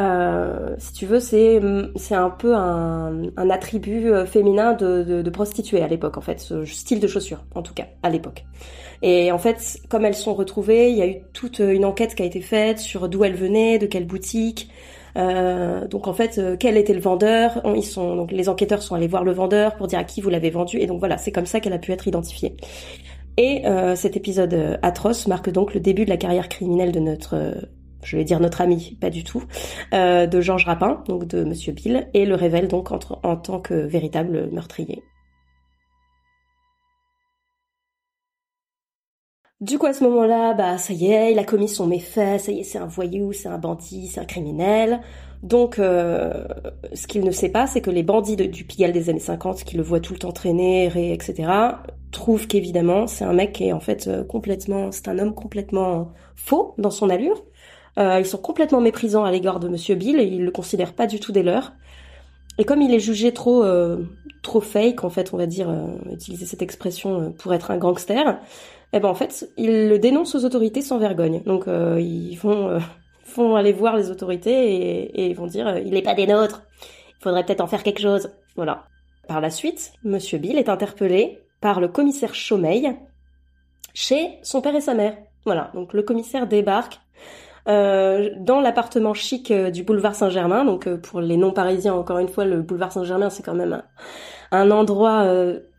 [0.00, 1.60] euh, si tu veux, c'est
[1.96, 6.40] c'est un peu un, un attribut féminin de, de, de prostituée à l'époque en fait,
[6.40, 8.44] ce style de chaussures en tout cas à l'époque.
[9.02, 12.22] Et en fait, comme elles sont retrouvées, il y a eu toute une enquête qui
[12.22, 14.70] a été faite sur d'où elles venaient, de quelle boutique,
[15.16, 17.60] euh, donc en fait, euh, quel était le vendeur?
[17.74, 20.30] Ils sont donc les enquêteurs sont allés voir le vendeur pour dire à qui vous
[20.30, 22.56] l'avez vendu et donc voilà, c'est comme ça qu'elle a pu être identifiée.
[23.36, 27.54] Et euh, cet épisode atroce marque donc le début de la carrière criminelle de notre
[28.02, 29.42] je vais dire notre ami, pas du tout,
[29.92, 34.48] de Georges Rapin, donc de Monsieur Bill, et le révèle donc en tant que véritable
[34.52, 35.02] meurtrier.
[39.60, 42.50] Du coup, à ce moment-là, bah, ça y est, il a commis son méfait, ça
[42.50, 45.02] y est, c'est un voyou, c'est un bandit, c'est un criminel.
[45.42, 46.44] Donc, euh,
[46.94, 49.76] ce qu'il ne sait pas, c'est que les bandits du Pigalle des années 50, qui
[49.76, 51.50] le voient tout le temps traîner, etc.,
[52.10, 56.12] trouvent qu'évidemment, c'est un mec qui est en fait euh, complètement, c'est un homme complètement
[56.36, 57.44] faux dans son allure.
[57.98, 61.06] Euh, ils sont complètement méprisants à l'égard de Monsieur Bill et ils le considèrent pas
[61.06, 61.72] du tout des leurs.
[62.58, 63.64] Et comme il est jugé trop,
[64.42, 65.74] trop fake, en fait, on va dire,
[66.12, 68.38] utiliser cette expression pour être un gangster,
[68.92, 71.42] eh ben en fait, ils le dénoncent aux autorités sans vergogne.
[71.44, 72.78] Donc euh, ils vont, euh,
[73.24, 76.62] font aller voir les autorités et, et vont dire euh, il n'est pas des nôtres.
[77.18, 78.30] Il faudrait peut-être en faire quelque chose.
[78.56, 78.86] Voilà.
[79.28, 82.96] Par la suite, Monsieur Bill est interpellé par le commissaire Chaumeil
[83.94, 85.16] chez son père et sa mère.
[85.44, 85.70] Voilà.
[85.74, 87.00] Donc le commissaire débarque
[87.68, 90.64] euh, dans l'appartement chic euh, du boulevard Saint-Germain.
[90.64, 93.82] Donc euh, pour les non-parisiens, encore une fois, le boulevard Saint-Germain, c'est quand même
[94.50, 95.26] un, un endroit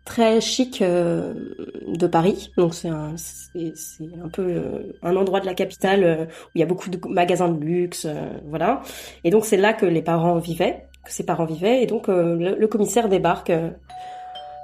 [0.06, 2.52] très chic de Paris.
[2.58, 4.62] Donc c'est un, c'est, un peu
[5.04, 8.08] un endroit de la capitale où il y a beaucoup de magasins de luxe,
[8.48, 8.82] voilà.
[9.24, 11.84] Et donc c'est là que les parents vivaient, que ses parents vivaient.
[11.84, 13.52] Et donc le, le, commissaire débarque.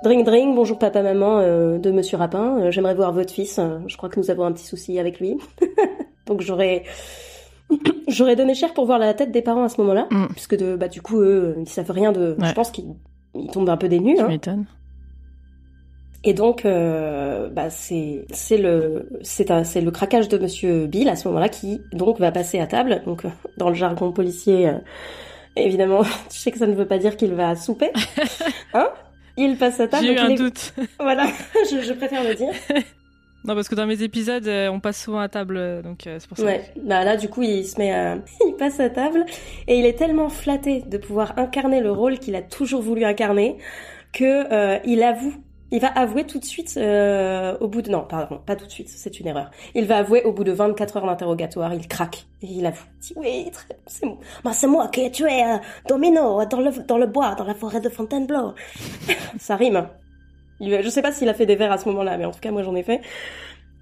[0.04, 1.42] Dring dring, bonjour papa maman
[1.78, 2.70] de Monsieur Rapin.
[2.72, 3.60] J'aimerais voir votre fils.
[3.88, 5.38] je crois que nous avons un petit souci avec lui.
[6.28, 6.84] Donc j'aurais
[8.08, 10.28] j'aurais donné cher pour voir la tête des parents à ce moment-là, mm.
[10.34, 12.36] puisque de, bah du coup eux ils savent rien de.
[12.40, 12.96] Je pense qu'ils
[13.52, 14.20] tombent un peu des nues.
[14.20, 14.64] Hein.
[16.24, 21.16] Et donc, euh, bah c'est c'est le c'est c'est le craquage de Monsieur Bill à
[21.16, 23.02] ce moment-là qui donc va passer à table.
[23.06, 24.78] Donc euh, dans le jargon policier, euh,
[25.56, 27.92] évidemment, je sais que ça ne veut pas dire qu'il va souper,
[28.74, 28.90] hein?
[29.38, 30.06] Il passe à table.
[30.06, 30.74] J'ai eu un doute.
[31.00, 31.28] Voilà,
[31.72, 32.52] je, je préfère le dire.
[33.48, 36.18] Non, parce que dans mes épisodes, euh, on passe souvent à table, euh, donc euh,
[36.20, 36.44] c'est pour ça.
[36.44, 38.18] Ouais, bah là, du coup, il se met à...
[38.46, 39.26] il passe à table,
[39.68, 43.58] et il est tellement flatté de pouvoir incarner le rôle qu'il a toujours voulu incarner,
[44.12, 45.34] que il avoue
[45.70, 47.90] il va avouer tout de suite au bout de...
[47.90, 49.52] Non, pardon, pas tout de suite, c'est une erreur.
[49.76, 52.86] Il va avouer au bout de 24 heures d'interrogatoire, il craque, et il avoue.
[52.96, 53.52] Il dit, oui,
[53.86, 54.18] c'est moi.
[54.46, 55.44] Bah, c'est moi qui ai tué
[55.90, 58.54] Domino dans le, dans le bois, dans la forêt de Fontainebleau.
[59.40, 59.88] Ça rime.
[60.60, 62.52] Je sais pas s'il a fait des vers à ce moment-là, mais en tout cas,
[62.52, 63.02] moi j'en ai fait.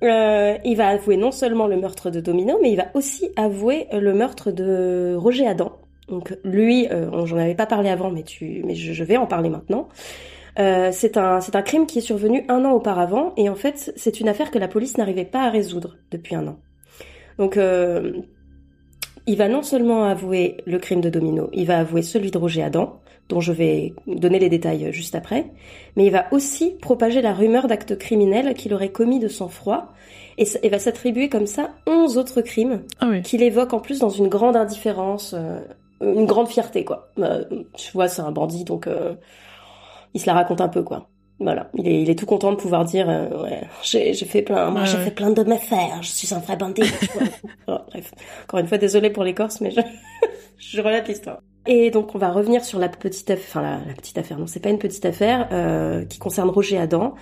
[0.03, 3.87] Euh, il va avouer non seulement le meurtre de Domino, mais il va aussi avouer
[3.93, 5.79] le meurtre de Roger Adam.
[6.09, 9.49] Donc lui, euh, j'en avais pas parlé avant, mais tu, mais je, vais en parler
[9.49, 9.87] maintenant.
[10.59, 13.93] Euh, c'est un, c'est un crime qui est survenu un an auparavant, et en fait,
[13.95, 16.57] c'est une affaire que la police n'arrivait pas à résoudre depuis un an.
[17.37, 18.13] Donc, euh,
[19.27, 22.63] il va non seulement avouer le crime de Domino, il va avouer celui de Roger
[22.63, 25.45] Adam, dont je vais donner les détails juste après,
[25.95, 29.93] mais il va aussi propager la rumeur d'actes criminels qu'il aurait commis de sang-froid,
[30.37, 34.27] et, va s'attribuer comme ça onze autres crimes ah qu'il évoque en plus dans une
[34.27, 35.59] grande indifférence, euh,
[36.01, 37.09] une grande fierté, quoi.
[37.19, 39.15] Euh, tu vois, c'est un bandit, donc euh,
[40.13, 41.07] il se la raconte un peu, quoi.
[41.39, 44.85] Voilà, il est, il est tout content de pouvoir dire, ouais, j'ai, fait plein, moi
[44.85, 46.83] j'ai fait plein de méfaits, je suis un vrai bandit.
[47.67, 49.81] bref, encore une fois, désolé pour les Corses, mais je,
[50.57, 51.39] je relate l'histoire.
[51.67, 54.59] Et donc on va revenir sur la petite affaire, enfin la, petite affaire, non c'est
[54.59, 57.15] pas une petite affaire, euh, qui concerne Roger Adam.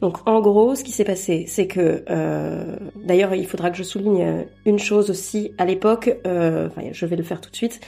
[0.00, 3.82] Donc en gros, ce qui s'est passé, c'est que, euh, d'ailleurs, il faudra que je
[3.82, 5.52] souligne euh, une chose aussi.
[5.58, 7.80] À l'époque, euh, enfin, je vais le faire tout de suite.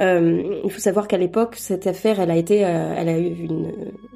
[0.00, 3.34] Euh, il faut savoir qu'à l'époque, cette affaire, elle a été, euh, elle a eu
[3.44, 3.72] une,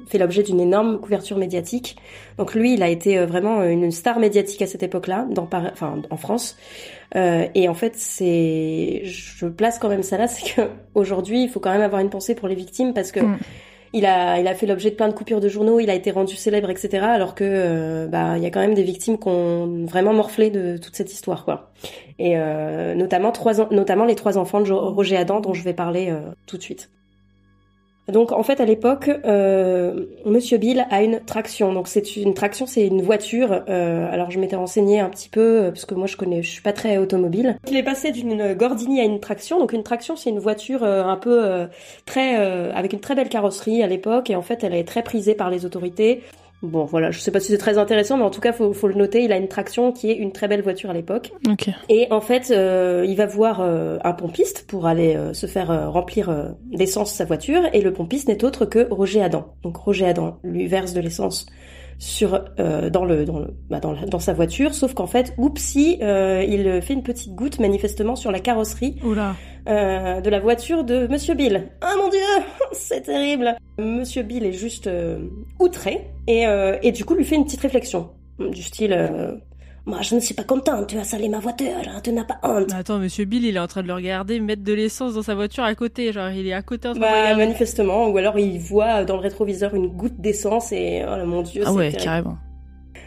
[0.07, 1.97] fait l'objet d'une énorme couverture médiatique.
[2.37, 6.17] Donc lui, il a été vraiment une star médiatique à cette époque-là, dans, enfin, en
[6.17, 6.57] France.
[7.15, 10.61] Euh, et en fait, c'est, je place quand même ça là, c'est que
[10.95, 13.37] aujourd'hui, il faut quand même avoir une pensée pour les victimes parce que mm.
[13.93, 16.09] Il a, il a fait l'objet de plein de coupures de journaux, il a été
[16.09, 17.05] rendu célèbre, etc.
[17.05, 20.49] Alors que, euh, bah, il y a quand même des victimes qui ont vraiment morflé
[20.49, 21.71] de toute cette histoire, quoi.
[22.17, 26.09] Et euh, notamment trois, notamment les trois enfants de Roger Adam dont je vais parler
[26.09, 26.89] euh, tout de suite.
[28.11, 31.71] Donc en fait à l'époque, euh, Monsieur Bill a une traction.
[31.71, 33.63] Donc c'est une traction, c'est une voiture.
[33.69, 36.49] Euh, alors je m'étais renseignée un petit peu euh, parce que moi je connais, je
[36.49, 37.57] suis pas très automobile.
[37.69, 39.57] Il est passé d'une Gordini à une traction.
[39.57, 41.67] Donc une traction c'est une voiture euh, un peu
[42.05, 42.35] très
[42.73, 45.49] avec une très belle carrosserie à l'époque et en fait elle est très prisée par
[45.49, 46.21] les autorités.
[46.63, 48.87] Bon, voilà, je sais pas si c'est très intéressant, mais en tout cas, faut, faut
[48.87, 49.23] le noter.
[49.23, 51.33] Il a une traction qui est une très belle voiture à l'époque.
[51.89, 55.91] Et en fait, euh, il va voir euh, un pompiste pour aller euh, se faire
[55.91, 59.53] remplir d'essence sa voiture, et le pompiste n'est autre que Roger Adam.
[59.61, 61.45] Donc Roger Adam lui verse de l'essence
[62.03, 65.99] sur euh, dans le dans le bah, dans, dans, sa voiture sauf qu'en fait oupsie
[66.01, 68.97] euh, il fait une petite goutte manifestement sur la carrosserie
[69.69, 71.69] euh, de la voiture de monsieur Bill.
[71.79, 72.19] Ah mon dieu
[72.73, 73.55] c'est terrible.
[73.77, 75.19] Monsieur Bill est juste euh,
[75.61, 76.43] outré et
[76.81, 78.93] et du coup lui fait une petite réflexion du style
[79.85, 82.71] moi, je ne suis pas content, tu as salé ma voiture, tu n'as pas honte.
[82.73, 85.35] Attends, monsieur Bill, il est en train de le regarder mettre de l'essence dans sa
[85.35, 88.59] voiture à côté, genre il est à côté en train bah, manifestement, ou alors il
[88.59, 92.37] voit dans le rétroviseur une goutte d'essence et oh mon dieu, Ah ouais, carrément.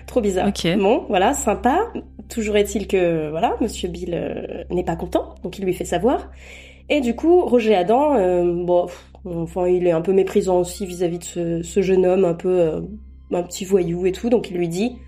[0.07, 0.49] Trop bizarre.
[0.49, 0.67] Ok.
[0.79, 1.81] Bon, voilà, sympa.
[2.29, 6.31] Toujours est-il que, voilà, monsieur Bill euh, n'est pas content, donc il lui fait savoir.
[6.89, 8.87] Et du coup, Roger Adam, euh, bon,
[9.25, 12.61] enfin, il est un peu méprisant aussi vis-à-vis de ce, ce, jeune homme, un peu,
[12.61, 12.81] euh,
[13.33, 14.99] un petit voyou et tout, donc il lui dit,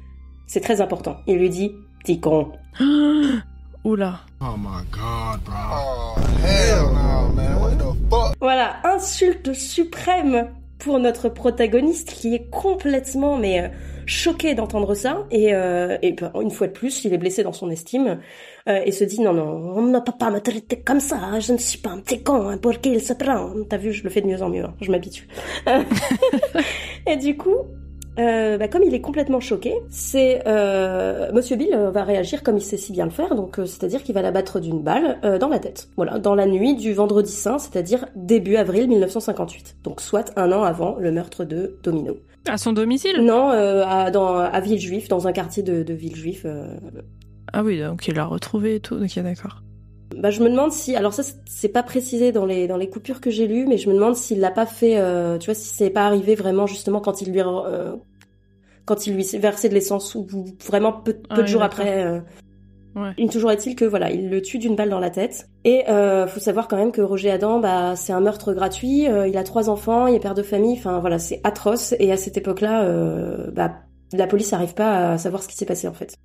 [0.48, 1.18] c'est très important.
[1.28, 2.52] Il lui dit Petit con.
[3.84, 4.20] Oula.
[4.40, 5.54] Oh my god, bro.
[5.54, 7.60] Oh, hell no, man.
[7.60, 8.34] What the fuck?
[8.40, 13.68] Voilà, insulte suprême pour notre protagoniste qui est complètement mais euh,
[14.06, 17.52] choqué d'entendre ça et, euh, et ben, une fois de plus il est blessé dans
[17.52, 18.20] son estime
[18.68, 21.52] euh, et se dit non non on ne peut pas me traiter comme ça je
[21.52, 24.04] ne suis pas un petit con hein, pour qui il se prend t'as vu je
[24.04, 24.74] le fais de mieux en mieux hein.
[24.80, 25.26] je m'habitue
[27.06, 27.66] et du coup
[28.18, 32.56] euh, bah, comme il est complètement choqué, c'est euh, Monsieur Bill euh, va réagir comme
[32.56, 35.18] il sait si bien le faire, donc euh, c'est-à-dire qu'il va la battre d'une balle
[35.40, 35.88] dans la tête.
[35.96, 39.76] Voilà, dans la nuit du vendredi saint, c'est-à-dire début avril 1958.
[39.84, 42.16] Donc soit un an avant le meurtre de Domino.
[42.48, 43.20] À son domicile?
[43.22, 46.46] Non, à, dans, à Villejuif, dans un quartier de, de Villejuif.
[47.52, 49.62] Ah oui, donc il l'a retrouvé et tout, ok d'accord.
[50.16, 52.88] Bah, je me demande si, alors ça c'est- c'est pas précisé dans les dans les
[52.88, 55.54] coupures que j'ai lues, mais je me demande s'il l'a pas fait, euh, tu vois,
[55.54, 57.92] si c'est pas arrivé vraiment justement quand il lui euh,
[58.88, 60.26] quand il lui versait de l'essence ou
[60.66, 62.04] vraiment peu, peu Ah de jours après.
[62.04, 62.20] euh.
[62.96, 63.12] Ouais.
[63.18, 65.48] Il toujours est-il que voilà, il le tue d'une balle dans la tête.
[65.64, 69.06] Et euh, faut savoir quand même que Roger Adam, bah c'est un meurtre gratuit.
[69.06, 70.76] euh, il a trois enfants, il est père de famille.
[70.76, 71.94] Enfin voilà, c'est atroce.
[72.00, 73.74] Et à cette époque-là, euh, bah
[74.12, 76.16] la police n'arrive pas à savoir ce qui s'est passé en fait.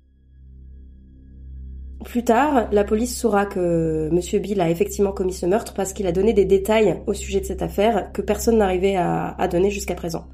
[2.04, 6.06] Plus tard, la police saura que Monsieur Bill a effectivement commis ce meurtre parce qu'il
[6.06, 9.70] a donné des détails au sujet de cette affaire que personne n'arrivait à, à donner
[9.70, 10.26] jusqu'à présent.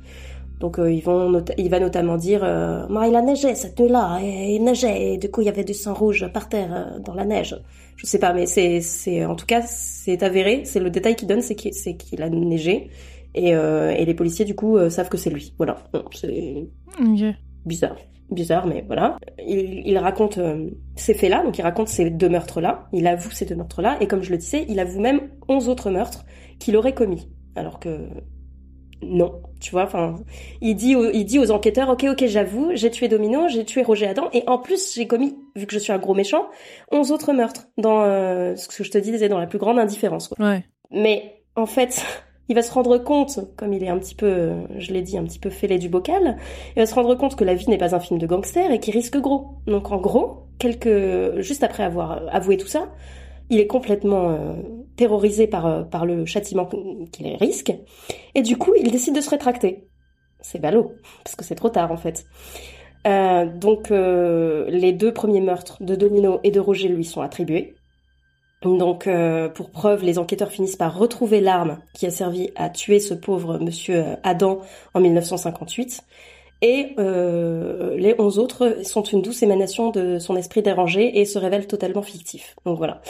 [0.61, 4.21] Donc euh, ils vont il va notamment dire euh, Moi, il a neigé cette nuit-là,
[4.23, 6.99] et il neigeait, et du coup il y avait du sang rouge par terre euh,
[7.01, 7.57] dans la neige.
[7.97, 10.63] Je sais pas, mais c'est c'est en tout cas c'est avéré.
[10.65, 12.91] C'est le détail qu'il donne, c'est qu'il c'est qu'il a neigé
[13.35, 15.55] et, euh, et les policiers du coup euh, savent que c'est lui.
[15.57, 16.69] Voilà, Bon, c'est
[17.65, 17.97] bizarre.
[18.31, 19.17] Bizarre, mais voilà.
[19.45, 23.45] Il, il raconte euh, ces faits-là, donc il raconte ces deux meurtres-là, il avoue ces
[23.45, 26.25] deux meurtres-là, et comme je le disais, il avoue même 11 autres meurtres
[26.61, 27.29] qu'il aurait commis.
[27.57, 28.07] Alors que
[29.03, 30.17] non, tu vois, enfin,
[30.61, 33.83] il dit, aux, il dit aux enquêteurs, ok, ok, j'avoue, j'ai tué Domino, j'ai tué
[33.83, 36.47] Roger Adam, et en plus j'ai commis, vu que je suis un gros méchant,
[36.93, 40.29] 11 autres meurtres dans euh, ce que je te disais, dans la plus grande indifférence.
[40.29, 40.47] Quoi.
[40.47, 40.65] Ouais.
[40.91, 42.05] Mais en fait,
[42.49, 45.25] il va se rendre compte, comme il est un petit peu, je l'ai dit, un
[45.25, 46.37] petit peu fêlé du bocal,
[46.77, 48.81] il va se rendre compte que la vie n'est pas un film de gangster et
[48.81, 49.61] qu'il risque gros.
[49.67, 52.89] Donc en gros, quelques, juste après avoir avoué tout ça,
[53.51, 54.55] il est complètement euh,
[54.97, 56.69] terrorisé par, euh, par le châtiment
[57.13, 57.73] qu'il risque,
[58.35, 59.89] et du coup, il décide de se rétracter.
[60.41, 62.25] C'est ballot, parce que c'est trop tard en fait.
[63.07, 67.75] Euh, donc les deux premiers meurtres de Domino et de Roger lui sont attribués.
[68.63, 69.09] Donc,
[69.55, 73.59] pour preuve, les enquêteurs finissent par retrouver l'arme qui a servi à tuer ce pauvre
[73.59, 74.61] monsieur Adam
[74.93, 76.03] en 1958.
[76.63, 81.39] Et euh, les onze autres sont une douce émanation de son esprit dérangé et se
[81.39, 82.55] révèlent totalement fictifs.
[82.67, 83.01] Donc voilà.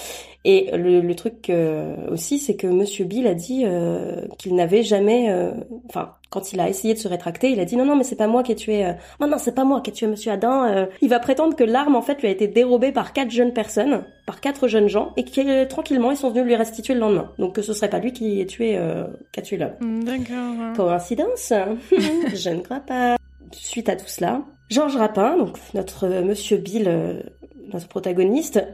[0.44, 4.82] Et le, le truc euh, aussi, c'est que Monsieur Bill a dit euh, qu'il n'avait
[4.84, 5.50] jamais, euh,
[5.88, 8.16] enfin, quand il a essayé de se rétracter, il a dit non non mais c'est
[8.16, 10.30] pas moi qui ai tué, euh, non non c'est pas moi qui ai tué Monsieur
[10.32, 10.64] Adam.
[10.64, 10.86] euh.
[11.02, 14.04] il va prétendre que l'arme en fait lui a été dérobée par quatre jeunes personnes,
[14.26, 17.30] par quatre jeunes gens, et que tranquillement ils sont venus lui restituer le lendemain.
[17.38, 19.72] Donc que ce serait pas lui qui ait tué, euh, qui a tué l'homme.
[19.80, 20.76] Mm, D'accord.
[20.76, 21.52] Coïncidence
[22.34, 23.16] Je ne crois pas.
[23.52, 27.20] Suite à tout cela, Georges Rapin, donc notre euh, Monsieur Bill, euh,
[27.72, 28.64] notre protagoniste,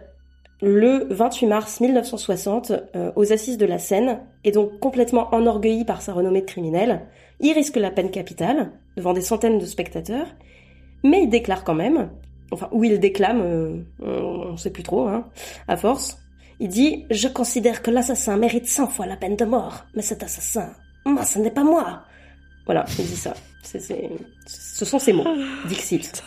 [0.60, 6.02] le 28 mars 1960, euh, aux assises de la Seine, est donc complètement enorgueilli par
[6.02, 7.06] sa renommée de criminel.
[7.40, 10.26] Il risque la peine capitale devant des centaines de spectateurs,
[11.02, 12.10] mais il déclare quand même,
[12.52, 15.26] enfin, ou il déclame, on ne sait plus trop, hein,
[15.68, 16.18] à force.
[16.60, 20.22] Il dit Je considère que l'assassin mérite 100 fois la peine de mort, mais cet
[20.22, 20.70] assassin,
[21.04, 22.02] moi, ce n'est pas moi.
[22.66, 23.34] Voilà, il dit ça.
[23.62, 25.24] Ce sont ses mots.
[25.66, 26.22] Dixit.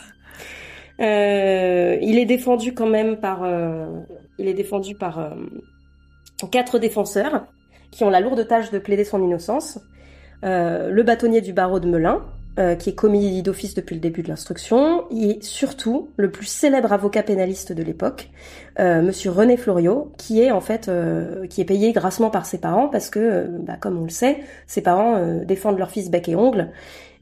[1.00, 3.86] Euh, il est défendu quand même par, euh,
[4.38, 5.30] il est défendu par euh,
[6.50, 7.46] quatre défenseurs
[7.90, 9.78] qui ont la lourde tâche de plaider son innocence.
[10.42, 12.22] Le bâtonnier du barreau de Melun,
[12.58, 16.92] euh, qui est commis d'office depuis le début de l'instruction, et surtout le plus célèbre
[16.92, 18.30] avocat pénaliste de l'époque,
[18.78, 22.58] euh, Monsieur René Floriot, qui est en fait euh, qui est payé grassement par ses
[22.58, 26.10] parents parce que, euh, bah, comme on le sait, ses parents euh, défendent leur fils
[26.10, 26.70] bec et ongle,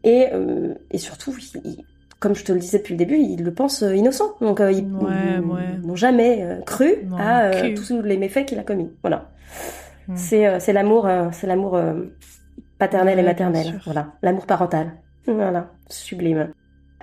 [0.05, 1.85] et, euh, et surtout, il-
[2.21, 4.85] comme je te le disais depuis le début, ils le pensent innocent, donc euh, ils
[4.85, 5.39] Ouais,
[5.85, 8.91] n'ont jamais cru Non, à tous les méfaits qu'il a commis.
[9.03, 9.31] Voilà,
[10.09, 10.17] Mm.
[10.17, 11.79] c'est euh, c'est l'amour, euh, c'est l'amour
[12.79, 14.93] paternel Ouais, et maternel, voilà, l'amour parental.
[15.29, 16.53] Voilà, sublime.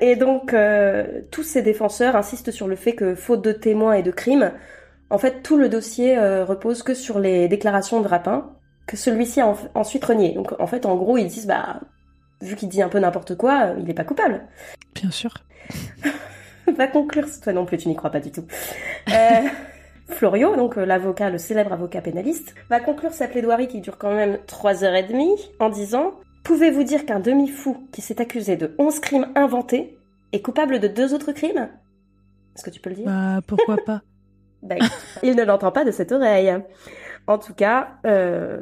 [0.02, 4.04] Et donc, euh, tous ces défenseurs insistent sur le fait que, faute de témoins et
[4.04, 4.52] de crimes,
[5.10, 8.52] en fait, tout le dossier euh, repose que sur les déclarations de Rapin,
[8.88, 10.34] que celui-ci a en- ensuite renié.
[10.34, 11.80] Donc, en fait, en gros, ils disent, bah,
[12.42, 14.42] vu qu'il dit un peu n'importe quoi, euh, il n'est pas coupable.
[14.96, 15.34] Bien sûr.
[16.76, 18.46] Va conclure, toi non plus, tu n'y crois pas du tout.
[20.10, 24.40] Florio, donc l'avocat, le célèbre avocat pénaliste, va conclure sa plaidoirie qui dure quand même
[24.48, 26.14] trois heures et demie en disant
[26.46, 29.98] Pouvez-vous dire qu'un demi-fou qui s'est accusé de 11 crimes inventés
[30.32, 31.70] est coupable de deux autres crimes?
[32.56, 33.06] Est-ce que tu peux le dire?
[33.06, 34.02] Bah, pourquoi pas?
[34.64, 34.80] Ben,
[35.22, 36.52] il ne l'entend pas de cette oreille.
[37.28, 38.60] En tout cas, euh,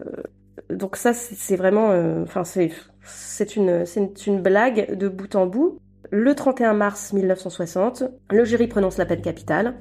[0.70, 2.72] donc ça, c'est vraiment, euh, enfin, c'est
[3.04, 5.80] c'est une, c'est une blague de bout en bout.
[6.12, 9.76] Le 31 mars 1960, le jury prononce la peine capitale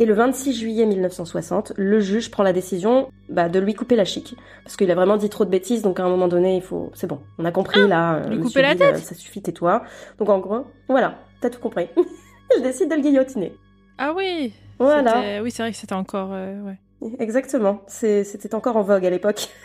[0.00, 4.04] Et le 26 juillet 1960, le juge prend la décision bah, de lui couper la
[4.04, 4.36] chic.
[4.62, 6.90] Parce qu'il a vraiment dit trop de bêtises, donc à un moment donné, il faut.
[6.94, 8.20] C'est bon, on a compris là.
[8.28, 9.82] lui euh, couper la tête Ça suffit, tais-toi.
[10.18, 11.88] Donc en gros, voilà, t'as tout compris.
[12.56, 13.52] il décide de le guillotiner.
[13.98, 14.52] Ah oui.
[14.78, 15.42] Voilà.
[15.42, 16.30] Oui, c'est vrai que c'était encore.
[16.32, 16.78] euh, ouais.
[17.18, 17.82] Exactement.
[17.88, 19.48] C'était encore en vogue à l'époque.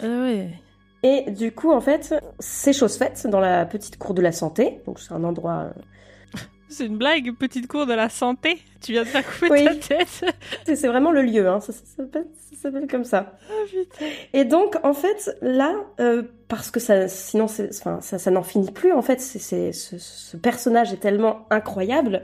[0.00, 0.50] Ah ouais.
[1.02, 4.80] Et du coup, en fait, c'est chose faite dans la petite cour de la santé.
[4.86, 5.64] Donc c'est un endroit.
[5.64, 5.80] euh,
[6.68, 8.58] C'est une blague, petite cour de la santé.
[8.80, 9.64] Tu viens de faire couper Oui.
[9.64, 10.24] ta tête.
[10.64, 11.60] C'est vraiment le lieu, hein.
[11.60, 13.34] ça, s'appelle comme ça.
[13.48, 14.06] Ah putain.
[14.32, 18.72] Et donc, en fait, là, euh, parce que ça, sinon, enfin, ça, ça n'en finit
[18.72, 18.92] plus.
[18.92, 22.22] En fait, c'est, ce, ce personnage est tellement incroyable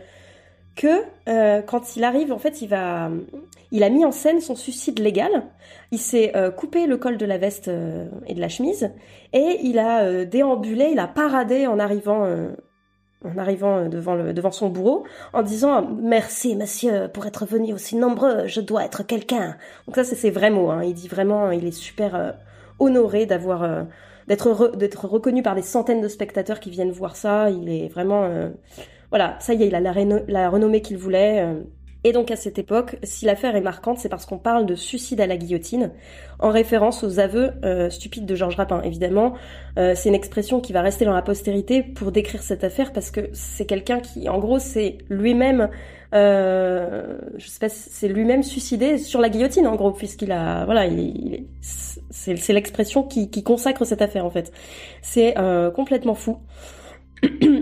[0.75, 3.11] que euh, quand il arrive, en fait, il va,
[3.71, 5.45] il a mis en scène son suicide légal.
[5.91, 8.91] Il s'est euh, coupé le col de la veste euh, et de la chemise
[9.33, 12.27] et il a déambulé, il a paradé en arrivant.
[13.25, 17.73] En arrivant euh, devant, le, devant son bourreau, en disant Merci, monsieur, pour être venu
[17.73, 19.57] aussi nombreux, je dois être quelqu'un.
[19.87, 20.71] Donc, ça, c'est ses vrais mots.
[20.71, 20.83] Hein.
[20.85, 22.31] Il dit vraiment, il est super euh,
[22.79, 23.63] honoré d'avoir.
[23.63, 23.83] euh,
[24.29, 27.51] d'être re- d'être reconnu par des centaines de spectateurs qui viennent voir ça.
[27.51, 28.25] Il est vraiment.
[28.25, 28.51] euh,
[29.11, 31.45] voilà, ça y est, il a la renommée qu'il voulait.
[32.05, 35.21] Et donc, à cette époque, si l'affaire est marquante, c'est parce qu'on parle de suicide
[35.21, 35.93] à la guillotine,
[36.41, 38.83] en référence aux aveux euh, stupides de Georges Rapin.
[38.83, 39.35] Évidemment,
[39.79, 43.13] euh, c'est une expression qui va rester dans la postérité pour décrire cette affaire parce
[43.13, 45.69] que c'est quelqu'un qui, en gros, c'est lui-même,
[46.13, 50.87] euh, je sais pas, c'est lui-même suicidé sur la guillotine, en gros, puisqu'il a, voilà,
[50.87, 51.47] il, il est-
[52.11, 54.53] c'est, l'expression qui, qui consacre cette affaire en fait.
[55.03, 56.39] C'est euh, complètement fou.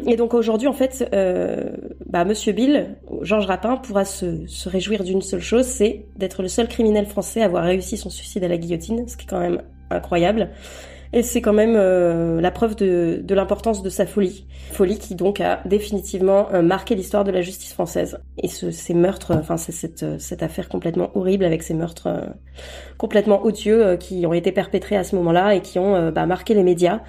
[0.07, 1.71] Et donc aujourd'hui, en fait, euh,
[2.07, 6.49] bah, Monsieur Bill, Georges Rapin, pourra se, se réjouir d'une seule chose, c'est d'être le
[6.49, 9.41] seul criminel français à avoir réussi son suicide à la guillotine, ce qui est quand
[9.41, 10.51] même incroyable.
[11.13, 14.47] Et c'est quand même euh, la preuve de, l'importance de sa folie.
[14.71, 18.21] Folie qui donc a définitivement euh, marqué l'histoire de la justice française.
[18.39, 22.09] Et ce, ces meurtres, enfin c'est cette, euh, affaire complètement horrible avec ces meurtres
[22.97, 26.63] complètement odieux qui ont été perpétrés à ce moment-là et qui ont bah, marqué les
[26.63, 27.01] médias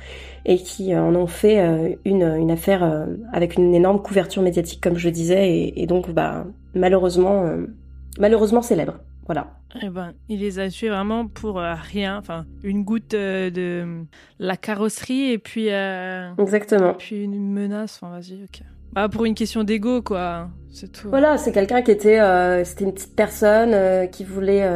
[0.45, 5.73] et qui en ont fait une, affaire avec une énorme couverture médiatique comme je disais
[5.75, 7.45] et, donc bah, malheureusement
[8.19, 8.99] malheureusement célèbre.
[9.25, 9.60] Voilà.
[9.81, 12.17] Eh ben, il les a tués vraiment pour euh, rien.
[12.17, 14.05] Enfin, une goutte euh, de
[14.39, 16.93] la carrosserie et puis, euh, Exactement.
[16.93, 17.99] puis une menace.
[18.01, 18.61] Enfin, vas-y, ok.
[18.93, 20.49] Bah, pour une question d'ego, quoi.
[20.69, 21.09] C'est tout.
[21.09, 22.19] Voilà, c'est quelqu'un qui était,
[22.65, 24.67] c'était une petite personne qui voulait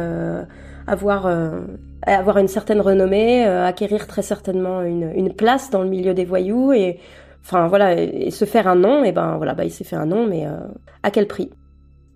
[0.86, 1.26] avoir
[2.06, 6.72] avoir une certaine renommée, acquérir très certainement une, une place dans le milieu des voyous
[6.72, 6.98] et
[7.42, 9.04] enfin voilà et, et se faire un nom.
[9.04, 10.46] Et ben voilà, bah il s'est fait un nom, mais
[11.02, 11.50] à quel prix?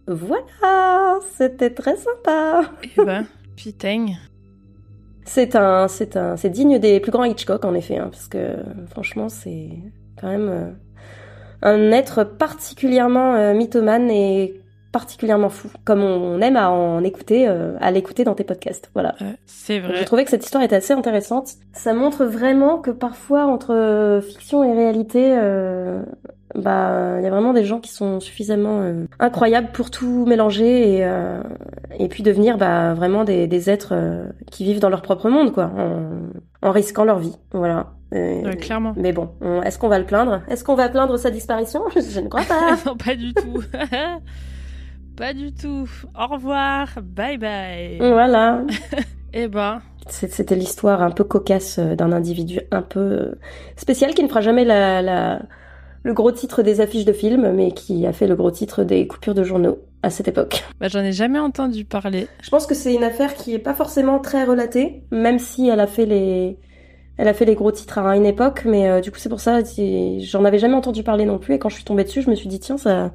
[0.06, 2.62] Voilà, c'était très sympa.
[2.82, 4.06] Eh ben, putain.
[5.24, 8.56] C'est un, c'est un, c'est digne des plus grands Hitchcock en effet, hein, parce que
[8.90, 9.68] franchement c'est
[10.20, 10.70] quand même euh,
[11.62, 14.60] un être particulièrement euh, mythomane et
[14.92, 18.90] particulièrement fou, comme on aime à en écouter, euh, à l'écouter dans tes podcasts.
[18.92, 19.14] Voilà.
[19.46, 19.94] C'est vrai.
[19.96, 21.50] J'ai trouvé que cette histoire était assez intéressante.
[21.72, 26.02] Ça montre vraiment que parfois entre fiction et réalité, euh,
[26.54, 30.96] bah il y a vraiment des gens qui sont suffisamment euh, incroyables pour tout mélanger
[30.96, 31.42] et euh,
[31.98, 35.52] et puis devenir bah vraiment des, des êtres euh, qui vivent dans leur propre monde
[35.52, 37.36] quoi, en, en risquant leur vie.
[37.52, 37.92] Voilà.
[38.12, 38.92] Ouais, clairement.
[38.96, 40.42] mais bon, on- est-ce qu'on va le plaindre?
[40.48, 41.82] Est-ce qu'on va plaindre sa disparition?
[41.94, 42.76] Je ne crois pas.
[42.86, 43.62] non, pas du tout.
[45.16, 45.88] pas du tout.
[46.18, 46.88] Au revoir.
[47.02, 47.98] Bye bye.
[47.98, 48.62] voilà.
[49.32, 53.34] Eh ben, C'était l'histoire un peu cocasse d'un individu un peu
[53.76, 55.42] spécial qui ne fera jamais la, la-
[56.02, 59.06] le gros titre des affiches de films, mais qui a fait le gros titre des
[59.06, 60.64] coupures de journaux à cette époque.
[60.80, 62.26] bah, j'en ai jamais entendu parler.
[62.42, 65.80] Je pense que c'est une affaire qui est pas forcément très relatée, même si elle
[65.80, 66.56] a fait les,
[67.18, 69.40] elle a fait les gros titres à une époque, mais euh, du coup c'est pour
[69.40, 69.60] ça,
[70.20, 72.34] j'en avais jamais entendu parler non plus, et quand je suis tombée dessus, je me
[72.34, 73.12] suis dit tiens ça,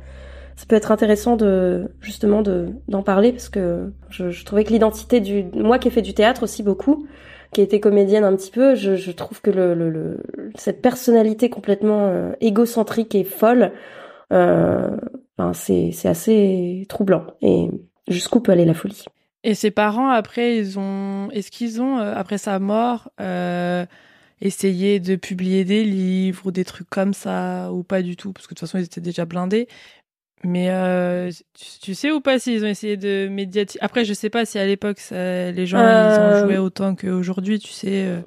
[0.55, 4.71] ça peut être intéressant de justement de d'en parler parce que je, je trouvais que
[4.71, 7.07] l'identité du, moi qui ai fait du théâtre aussi beaucoup,
[7.55, 10.17] qui était comédienne un petit peu, je, trouve que le,
[10.55, 13.71] cette personnalité complètement euh, égocentrique et folle,
[14.33, 14.97] euh,
[15.37, 17.69] ben, c'est assez troublant et
[18.09, 19.05] jusqu'où peut aller la folie?
[19.45, 21.29] Et ses parents, après, ils ont.
[21.31, 23.09] Est-ce qu'ils ont, euh, après sa mort,
[24.41, 28.33] essayé de publier des livres ou des trucs comme ça, ou pas du tout?
[28.33, 29.69] Parce que de toute façon, ils étaient déjà blindés.
[30.45, 31.29] Mais euh,
[31.81, 34.65] tu, sais ou pas s'ils ont essayé de médiatiser Après, je sais pas si à
[34.65, 38.05] l'époque, ça- les gens, ils Euh, ont joué autant qu'aujourd'hui, tu sais.
[38.05, 38.19] euh.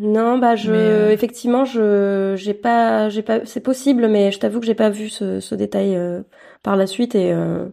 [0.00, 4.60] Non, bah je, euh, effectivement, je, j'ai pas, j'ai pas, c'est possible, mais je t'avoue
[4.60, 6.22] que j'ai pas vu ce, ce détail euh,
[6.62, 7.14] par la suite.
[7.14, 7.66] Et euh, euh,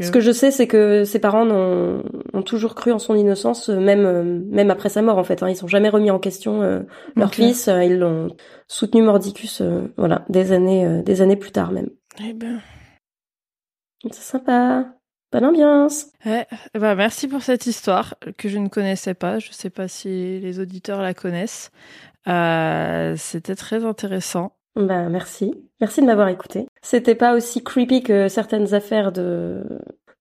[0.00, 2.02] ce que je sais, c'est que ses parents ont,
[2.32, 5.42] ont toujours cru en son innocence, euh, même, euh, même après sa mort en fait.
[5.42, 6.80] Hein, ils sont jamais remis en question euh,
[7.16, 7.68] leur fils.
[7.68, 8.28] euh, ils l'ont
[8.68, 11.88] soutenu mordicus, euh, voilà, des années, euh, des années plus tard même.
[12.20, 12.60] eh ben,
[14.12, 14.86] C'est sympa.
[15.32, 16.06] Bonne ambiance.
[16.24, 19.40] Ouais, bah merci pour cette histoire que je ne connaissais pas.
[19.40, 21.70] Je ne sais pas si les auditeurs la connaissent.
[22.28, 24.52] Euh, C'était très intéressant.
[24.76, 25.52] Bah merci.
[25.80, 26.66] Merci de m'avoir écouté.
[26.82, 29.64] C'était pas aussi creepy que certaines affaires de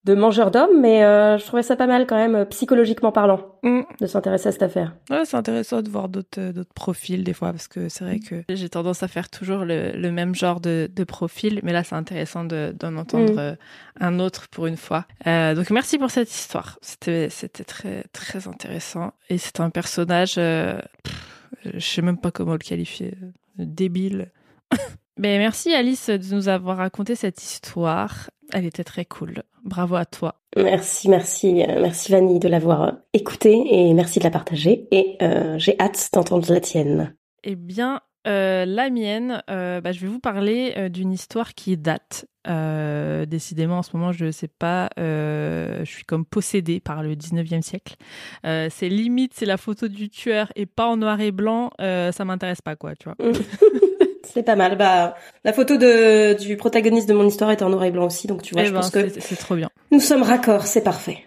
[0.05, 3.39] de mangeurs d'hommes, mais euh, je trouvais ça pas mal quand même, euh, psychologiquement parlant,
[3.63, 3.81] Mm.
[4.01, 4.93] de s'intéresser à cette affaire.
[5.09, 8.19] Ouais, c'est intéressant de voir d'autres euh, d'autres profils des fois parce que c'est vrai
[8.19, 11.83] que j'ai tendance à faire toujours le, le même genre de, de profil, mais là
[11.85, 14.03] c'est intéressant de- d'en entendre Mm.
[14.03, 15.05] un autre pour une fois.
[15.27, 16.77] Euh, donc merci pour cette histoire.
[16.81, 22.31] C'était c'était très très intéressant et c'est un personnage, euh, pff, je sais même pas
[22.31, 23.13] comment le qualifier,
[23.57, 24.31] débile.
[25.17, 28.29] Mais merci Alice de nous avoir raconté cette histoire.
[28.53, 29.43] Elle était très cool.
[29.63, 30.35] Bravo à toi.
[30.55, 34.87] Merci, merci, euh, merci Vanille de l'avoir euh, écoutée et merci de la partager.
[34.91, 37.15] Et euh, j'ai hâte d'entendre la tienne.
[37.43, 42.27] Eh bien, euh, la mienne, euh, bah, je vais vous parler d'une histoire qui date.
[42.45, 47.61] Décidément, en ce moment, je ne sais pas, je suis comme possédée par le 19e
[47.61, 47.95] siècle.
[48.43, 52.61] C'est limite, c'est la photo du tueur et pas en noir et blanc, ça m'intéresse
[52.61, 53.15] pas, quoi, tu vois.
[54.23, 54.77] C'est pas mal.
[54.77, 58.27] Bah, la photo de, du protagoniste de mon histoire est en noir et blanc aussi,
[58.27, 59.69] donc tu vois, Eh je ben, pense que c'est c'est trop bien.
[59.91, 61.19] nous sommes raccords, c'est parfait.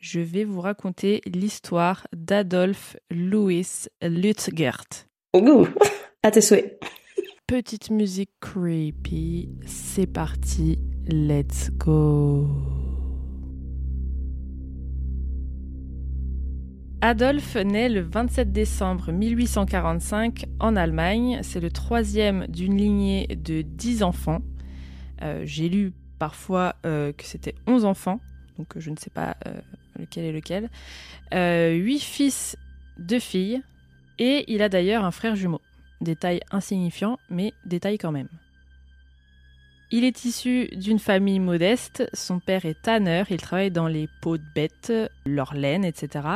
[0.00, 3.66] Je vais vous raconter l'histoire d'Adolf Louis
[4.02, 4.84] Lutgert.
[5.34, 5.66] Ouh,
[6.22, 6.78] à tes souhaits.
[7.46, 10.78] Petite musique creepy, c'est parti,
[11.08, 12.46] let's go.
[17.06, 21.38] Adolphe naît le 27 décembre 1845 en Allemagne.
[21.42, 24.40] C'est le troisième d'une lignée de 10 enfants.
[25.20, 28.20] Euh, J'ai lu parfois euh, que c'était 11 enfants,
[28.56, 29.52] donc je ne sais pas euh,
[29.98, 30.70] lequel est lequel.
[31.34, 32.56] Euh, 8 fils,
[33.00, 33.60] 2 filles,
[34.18, 35.60] et il a d'ailleurs un frère jumeau.
[36.00, 38.28] Détail insignifiant, mais détail quand même.
[39.96, 42.10] Il est issu d'une famille modeste.
[42.14, 43.26] Son père est tanneur.
[43.30, 44.92] Il travaille dans les peaux de bêtes,
[45.24, 46.26] leur laine, etc.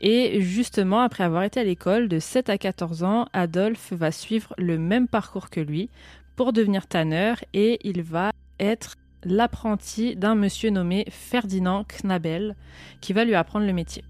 [0.00, 4.54] Et justement, après avoir été à l'école de 7 à 14 ans, Adolphe va suivre
[4.58, 5.88] le même parcours que lui
[6.34, 12.56] pour devenir tanneur et il va être l'apprenti d'un monsieur nommé Ferdinand Knabel
[13.00, 14.02] qui va lui apprendre le métier.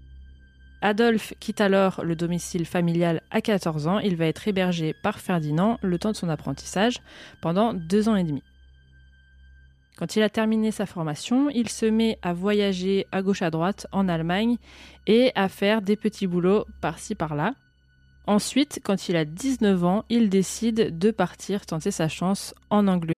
[0.81, 3.99] Adolphe quitte alors le domicile familial à 14 ans.
[3.99, 6.97] Il va être hébergé par Ferdinand le temps de son apprentissage
[7.41, 8.41] pendant deux ans et demi.
[9.97, 13.87] Quand il a terminé sa formation, il se met à voyager à gauche à droite
[13.91, 14.57] en Allemagne
[15.07, 17.53] et à faire des petits boulots par-ci par-là.
[18.27, 23.13] Ensuite, quand il a 19 ans, il décide de partir tenter sa chance en Angleterre.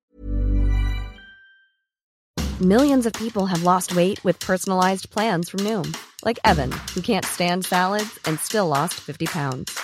[2.61, 7.25] Millions of people have lost weight with personalized plans from Noom, like Evan, who can't
[7.25, 9.77] stand salads and still lost 50 pounds.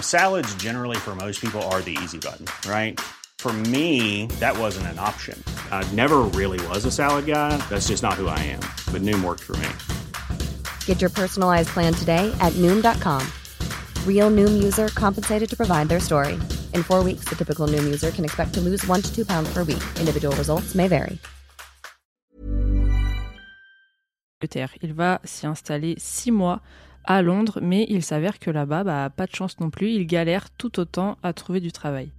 [0.00, 2.98] Salads, generally, for most people, are the easy button, right?
[3.44, 5.36] For me, that wasn't an option.
[5.70, 7.50] I never really was a salad guy.
[7.68, 8.60] That's just not who I am.
[8.90, 9.68] But Noom worked for me.
[10.86, 13.20] Get your personalized plan today at Noom.com.
[14.08, 16.38] Real Noom user compensated to provide their story.
[16.72, 19.52] In four weeks, the typical Noom user can expect to lose one to two pounds
[19.52, 19.84] per week.
[20.00, 21.18] Individual results may vary.
[24.80, 26.62] Il va s'y installer six mois
[27.04, 30.48] à Londres, mais il s'avère que là-bas, bah, pas de chance non plus, il galère
[30.56, 32.10] tout autant à trouver du travail.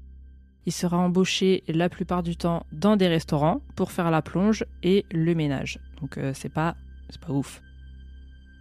[0.65, 5.05] Il sera embauché la plupart du temps dans des restaurants pour faire la plonge et
[5.11, 5.79] le ménage.
[6.01, 6.75] Donc euh, c'est pas,
[7.09, 7.61] c'est pas ouf.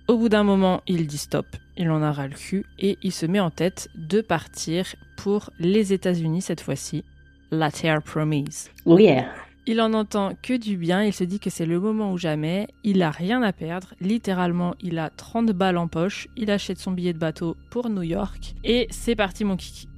[0.06, 1.46] Au bout d'un moment, il dit stop,
[1.78, 5.50] il en a ras le cul et il se met en tête de partir pour
[5.58, 7.04] les États-Unis cette fois-ci,
[7.50, 8.70] la terre promise.
[8.84, 9.26] Oh yeah.
[9.66, 12.68] Il en entend que du bien, il se dit que c'est le moment ou jamais,
[12.84, 16.92] il a rien à perdre, littéralement il a 30 balles en poche, il achète son
[16.92, 19.88] billet de bateau pour New York et c'est parti mon kiki.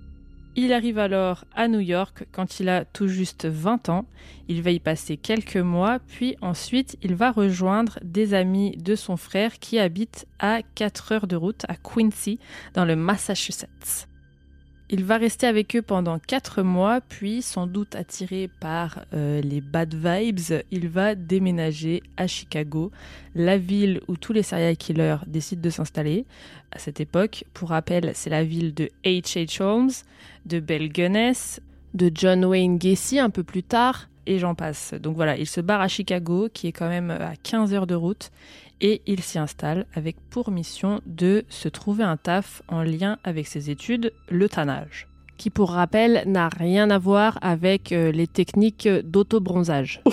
[0.58, 4.06] Il arrive alors à New York quand il a tout juste 20 ans,
[4.48, 9.18] il va y passer quelques mois, puis ensuite il va rejoindre des amis de son
[9.18, 12.38] frère qui habitent à 4 heures de route à Quincy
[12.72, 14.08] dans le Massachusetts.
[14.88, 19.60] Il va rester avec eux pendant 4 mois, puis sans doute attiré par euh, les
[19.60, 22.92] bad vibes, il va déménager à Chicago,
[23.34, 26.24] la ville où tous les serial killers décident de s'installer.
[26.70, 29.60] À cette époque, pour rappel, c'est la ville de H.H.
[29.60, 29.90] Holmes,
[30.46, 31.60] de Belle Gunness,
[31.94, 34.94] de John Wayne Gacy un peu plus tard, et j'en passe.
[34.94, 37.96] Donc voilà, il se barre à Chicago, qui est quand même à 15 heures de
[37.96, 38.30] route,
[38.80, 43.46] et il s'y installe avec pour mission de se trouver un taf en lien avec
[43.46, 48.88] ses études, le tannage, qui pour rappel n'a rien à voir avec euh, les techniques
[48.88, 50.02] d'autobronzage.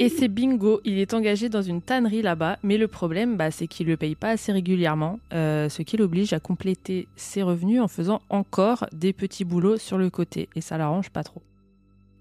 [0.00, 3.68] Et c'est bingo, il est engagé dans une tannerie là-bas, mais le problème, bah, c'est
[3.68, 7.80] qu'il ne le paye pas assez régulièrement, euh, ce qui l'oblige à compléter ses revenus
[7.80, 11.42] en faisant encore des petits boulots sur le côté, et ça l'arrange pas trop.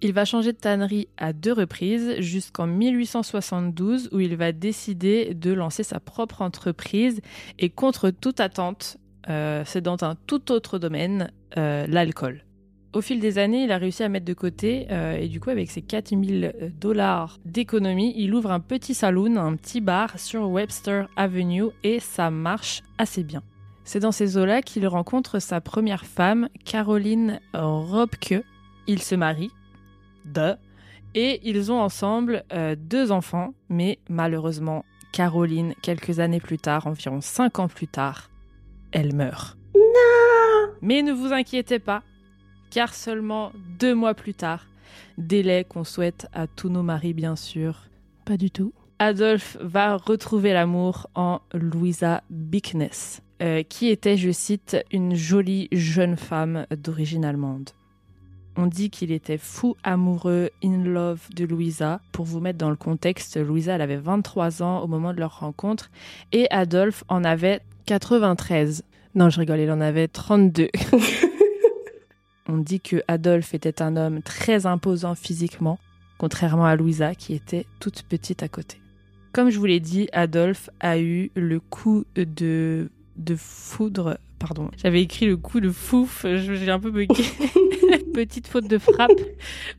[0.03, 5.53] Il va changer de tannerie à deux reprises jusqu'en 1872 où il va décider de
[5.53, 7.21] lancer sa propre entreprise
[7.57, 8.97] et contre toute attente,
[9.29, 12.43] euh, c'est dans un tout autre domaine, euh, l'alcool.
[12.91, 15.51] Au fil des années, il a réussi à mettre de côté euh, et du coup,
[15.51, 21.07] avec ses 4000 dollars d'économie, il ouvre un petit saloon, un petit bar sur Webster
[21.15, 23.41] Avenue et ça marche assez bien.
[23.85, 28.43] C'est dans ces eaux-là qu'il rencontre sa première femme, Caroline Robke.
[28.85, 29.49] Il se marie,
[30.25, 30.55] de,
[31.15, 37.21] et ils ont ensemble euh, deux enfants, mais malheureusement, Caroline, quelques années plus tard, environ
[37.21, 38.29] cinq ans plus tard,
[38.91, 39.57] elle meurt.
[39.75, 42.01] Non Mais ne vous inquiétez pas,
[42.71, 44.65] car seulement deux mois plus tard,
[45.17, 47.87] délai qu'on souhaite à tous nos maris bien sûr,
[48.25, 54.77] pas du tout, Adolphe va retrouver l'amour en Louisa Bickness, euh, qui était, je cite,
[54.91, 57.69] une jolie jeune femme d'origine allemande.
[58.55, 62.01] On dit qu'il était fou amoureux, in love de Louisa.
[62.11, 65.39] Pour vous mettre dans le contexte, Louisa, elle avait 23 ans au moment de leur
[65.39, 65.89] rencontre
[66.31, 68.83] et Adolphe en avait 93.
[69.15, 70.69] Non, je rigole, il en avait 32.
[72.47, 75.79] On dit que Adolphe était un homme très imposant physiquement,
[76.19, 78.77] contrairement à Louisa qui était toute petite à côté.
[79.31, 84.19] Comme je vous l'ai dit, Adolphe a eu le coup de, de foudre.
[84.43, 87.23] Pardon, j'avais écrit le coup de fouf, j'ai un peu bugué.
[88.13, 89.09] Petite faute de frappe.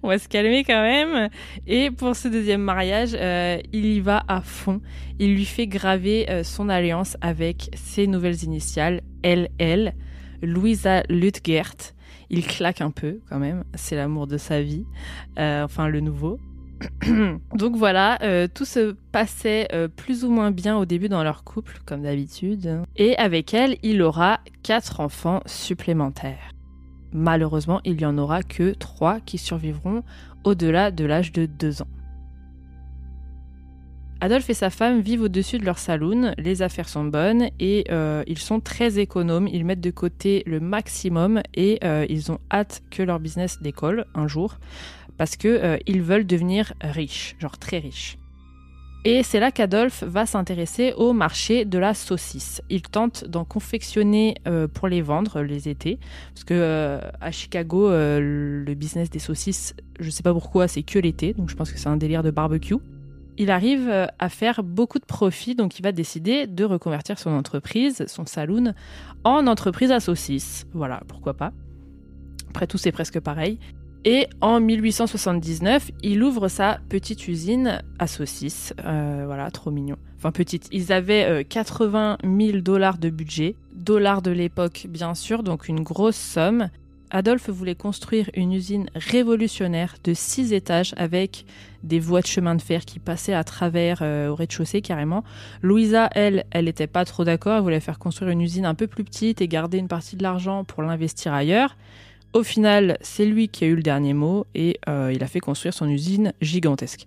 [0.03, 1.29] On va se calmer quand même.
[1.67, 4.81] Et pour ce deuxième mariage, euh, il y va à fond.
[5.19, 9.93] Il lui fait graver euh, son alliance avec ses nouvelles initiales, LL,
[10.41, 11.75] Louisa Lutgert.
[12.31, 13.65] Il claque un peu quand même.
[13.75, 14.87] C'est l'amour de sa vie.
[15.39, 16.41] Euh, enfin, le nouveau.
[17.55, 18.19] Donc voilà,
[18.55, 22.83] tout se passait plus ou moins bien au début dans leur couple, comme d'habitude.
[22.97, 26.55] Et avec elle, il aura quatre enfants supplémentaires.
[27.13, 30.03] Malheureusement, il n'y en aura que trois qui survivront
[30.43, 31.89] au-delà de l'âge de 2 ans.
[34.21, 38.25] Adolphe et sa femme vivent au-dessus de leur saloon, les affaires sont bonnes et euh,
[38.27, 42.83] ils sont très économes, ils mettent de côté le maximum et euh, ils ont hâte
[42.91, 44.59] que leur business décolle un jour
[45.17, 48.19] parce qu'ils euh, veulent devenir riches, genre très riches.
[49.07, 52.63] Et c'est là qu'Adolphe va s'intéresser au marché de la saucisse.
[52.71, 55.99] Il tente d'en confectionner euh, pour les vendre les étés,
[56.33, 60.83] parce que euh, à Chicago, le business des saucisses, je ne sais pas pourquoi, c'est
[60.83, 62.77] que l'été, donc je pense que c'est un délire de barbecue.
[63.37, 68.05] Il arrive à faire beaucoup de profit, donc il va décider de reconvertir son entreprise,
[68.07, 68.75] son saloon,
[69.25, 70.67] en entreprise à saucisses.
[70.73, 71.53] Voilà, pourquoi pas.
[72.51, 73.59] Après tout, c'est presque pareil.
[74.05, 78.75] Et en 1879, il ouvre sa petite usine à saucisses.
[78.85, 79.97] Euh, voilà, trop mignon.
[80.19, 80.69] Enfin, petite.
[80.73, 83.57] Ils avaient 80 euh, 000 dollars de budget.
[83.75, 86.69] Dollars de l'époque, bien sûr, donc une grosse somme.
[87.11, 91.47] Adolphe voulait construire une usine révolutionnaire de 6 étages avec
[91.85, 95.23] des voies de chemin de fer qui passaient à travers euh, au rez-de-chaussée carrément.
[95.63, 97.57] Louisa, elle, elle n'était pas trop d'accord.
[97.57, 100.23] Elle voulait faire construire une usine un peu plus petite et garder une partie de
[100.23, 101.77] l'argent pour l'investir ailleurs.
[102.35, 105.39] Au final, c'est lui qui a eu le dernier mot et euh, il a fait
[105.39, 107.07] construire son usine gigantesque.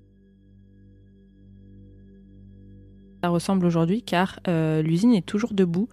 [3.21, 5.89] Ça ressemble aujourd'hui car euh, l'usine est toujours debout,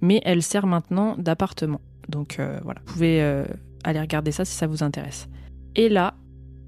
[0.00, 1.80] mais elle sert maintenant d'appartement.
[2.08, 3.20] Donc euh, voilà, vous pouvez
[3.82, 5.26] aller regarder ça si ça vous intéresse.
[5.74, 6.14] Et là,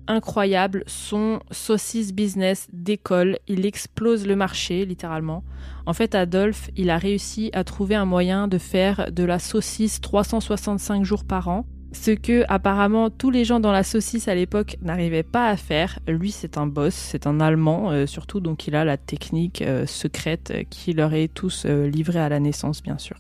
[0.09, 5.45] incroyable, son saucisse business décolle, il explose le marché littéralement.
[5.87, 10.01] En fait, Adolphe, il a réussi à trouver un moyen de faire de la saucisse
[10.01, 14.77] 365 jours par an ce que apparemment tous les gens dans la saucisse à l'époque
[14.83, 15.99] n'arrivaient pas à faire.
[16.07, 19.87] Lui, c'est un boss, c'est un Allemand euh, surtout, donc il a la technique euh,
[19.87, 23.17] secrète qui leur est tous euh, livrée à la naissance, bien sûr.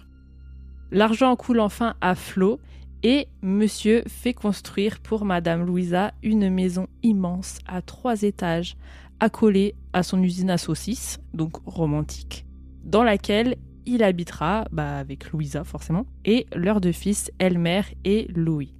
[0.91, 2.61] L'argent coule enfin à flot
[3.03, 8.77] et monsieur fait construire pour Madame Louisa une maison immense à trois étages,
[9.21, 12.45] accolée à son usine à saucisses, donc romantique,
[12.85, 13.57] dans laquelle
[13.89, 18.75] il habitera bah, avec Louisa forcément, et leurs deux fils, Elmer et Louis.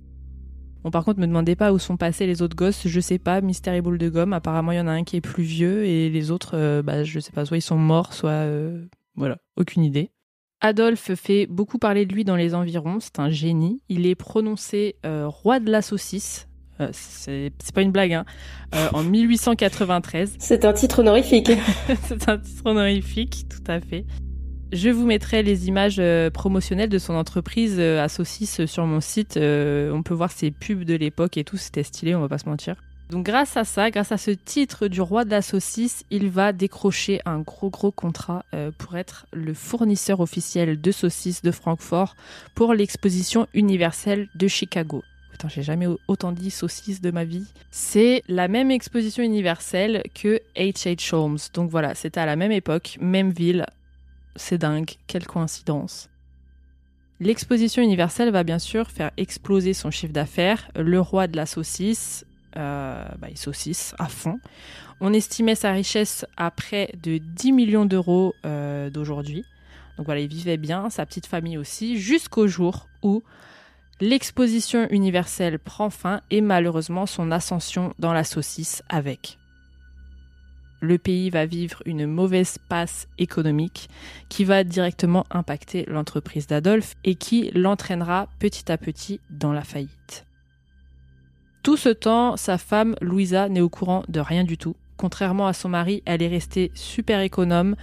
[0.85, 3.41] Bon, par contre, me demandez pas où sont passés les autres gosses, je sais pas,
[3.41, 4.33] mystère et boule de gomme.
[4.33, 7.03] Apparemment, il y en a un qui est plus vieux et les autres, euh, bah,
[7.03, 8.31] je sais pas, soit ils sont morts, soit.
[8.31, 8.87] Euh,
[9.17, 10.11] voilà, aucune idée.
[10.61, 13.81] Adolphe fait beaucoup parler de lui dans les environs, c'est un génie.
[13.89, 16.49] Il est prononcé euh, roi de la saucisse.
[16.93, 18.25] c'est pas une blague, hein.
[18.93, 20.37] en 1893.
[20.39, 21.51] C'est un titre honorifique.
[22.05, 24.05] c'est un titre honorifique, tout à fait.
[24.71, 29.01] Je vous mettrai les images euh, promotionnelles de son entreprise euh, à saucisse sur mon
[29.01, 29.39] site.
[29.39, 32.37] Euh, on peut voir ses pubs de l'époque et tout, c'était stylé, on va pas
[32.37, 32.77] se mentir.
[33.09, 36.53] Donc grâce à ça, grâce à ce titre du roi de la saucisse, il va
[36.53, 38.45] décrocher un gros gros contrat
[38.77, 42.17] pour être le fournisseur officiel de saucisses de Francfort
[42.55, 45.03] pour l'exposition universelle de Chicago.
[45.33, 47.47] putain, j'ai jamais autant dit saucisse de ma vie.
[47.71, 51.15] C'est la même exposition universelle que H.H.
[51.15, 51.39] Holmes.
[51.55, 53.65] Donc voilà, c'était à la même époque, même ville.
[54.37, 56.09] C'est dingue, quelle coïncidence.
[57.21, 60.71] L'exposition universelle va bien sûr faire exploser son chiffre d'affaires.
[60.77, 62.25] Le roi de la saucisse,
[62.57, 64.39] euh, bah, saucisse à fond.
[65.01, 69.45] On estimait sa richesse à près de 10 millions d'euros euh, d'aujourd'hui.
[69.97, 73.25] Donc voilà, il vivait bien, sa petite famille aussi, jusqu'au jour où
[74.01, 79.39] l'exposition universelle prend fin et malheureusement son ascension dans la saucisse avec.
[80.81, 83.89] Le pays va vivre une mauvaise passe économique
[84.29, 90.25] qui va directement impacter l'entreprise d'Adolphe et qui l'entraînera petit à petit dans la faillite.
[91.65, 94.77] Tout ce temps, sa femme, Louisa, n'est au courant de rien du tout.
[94.97, 97.77] Contrairement à son mari, elle est restée super économe,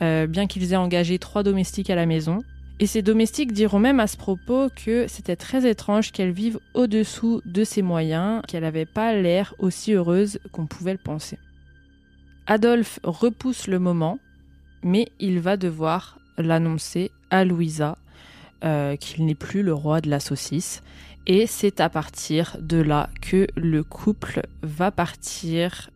[0.00, 2.38] euh, bien qu'ils aient engagé trois domestiques à la maison.
[2.78, 7.40] Et ces domestiques diront même à ce propos que c'était très étrange qu'elle vive au-dessous
[7.44, 11.38] de ses moyens, qu'elle n'avait pas l'air aussi heureuse qu'on pouvait le penser.
[12.46, 14.18] Adolphe repousse le moment,
[14.82, 17.96] mais il va devoir l'annoncer à Louisa
[18.64, 20.82] euh, qu'il n'est plus le roi de la saucisse.
[21.26, 25.90] Et c'est à partir de là que le couple va partir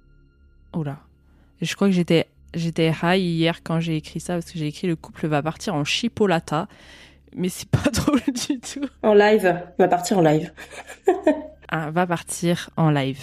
[0.75, 0.99] Oula.
[1.61, 4.89] Je crois que j'étais j'étais high hier quand j'ai écrit ça parce que j'ai écrit
[4.89, 6.67] le couple va partir en chipolata.
[7.37, 8.89] Mais c'est pas drôle du tout.
[9.05, 9.63] En live.
[9.79, 10.53] Va partir en live.
[11.69, 13.21] ah, va partir en live.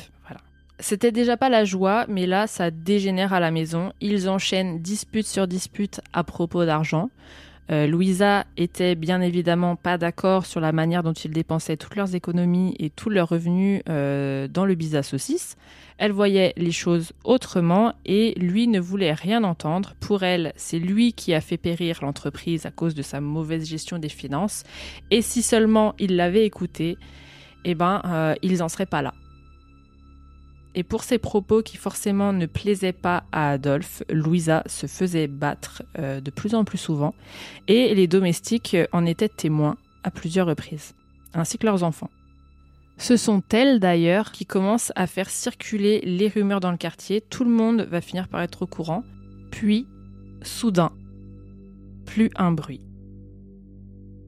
[0.79, 3.93] C'était déjà pas la joie, mais là, ça dégénère à la maison.
[3.99, 7.09] Ils enchaînent dispute sur dispute à propos d'argent.
[7.69, 12.15] Euh, Louisa était bien évidemment pas d'accord sur la manière dont ils dépensaient toutes leurs
[12.15, 15.57] économies et tous leurs revenus euh, dans le business saucisse.
[15.97, 19.95] Elle voyait les choses autrement et lui ne voulait rien entendre.
[19.99, 23.97] Pour elle, c'est lui qui a fait périr l'entreprise à cause de sa mauvaise gestion
[23.97, 24.63] des finances.
[25.11, 26.97] Et si seulement il l'avait écouté,
[27.65, 29.13] eh ben, euh, ils n'en seraient pas là.
[30.77, 35.81] Et pour ces propos qui forcément ne plaisaient pas à Adolphe, Louisa se faisait battre
[35.97, 37.15] euh, de plus en plus souvent
[37.67, 40.93] et les domestiques en étaient témoins à plusieurs reprises,
[41.33, 42.11] ainsi que leurs enfants.
[42.99, 47.21] Ce sont elles d'ailleurs qui commencent à faire circuler les rumeurs dans le quartier.
[47.21, 49.03] Tout le monde va finir par être au courant.
[49.49, 49.87] Puis,
[50.43, 50.91] soudain,
[52.05, 52.81] plus un bruit.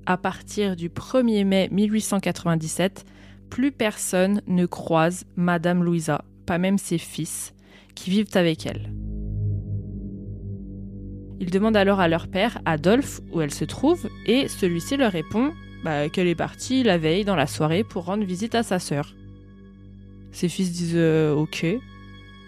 [0.08, 3.06] À partir du 1er mai 1897,
[3.52, 6.24] plus personne ne croise Madame Louisa,
[6.58, 7.54] même ses fils,
[7.96, 8.94] qui vivent avec elle.
[11.40, 15.54] Ils demandent alors à leur père, Adolphe, où elle se trouve, et celui-ci leur répond
[15.84, 19.16] bah, qu'elle est partie la veille dans la soirée pour rendre visite à sa sœur.
[20.32, 21.66] Ses fils disent euh, ok,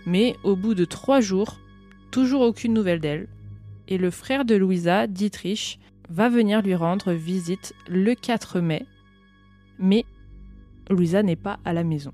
[0.05, 1.59] mais au bout de trois jours,
[2.11, 3.27] toujours aucune nouvelle d'elle,
[3.87, 5.79] et le frère de Louisa, Dietrich,
[6.09, 8.85] va venir lui rendre visite le 4 mai,
[9.79, 10.05] mais
[10.89, 12.11] Louisa n'est pas à la maison.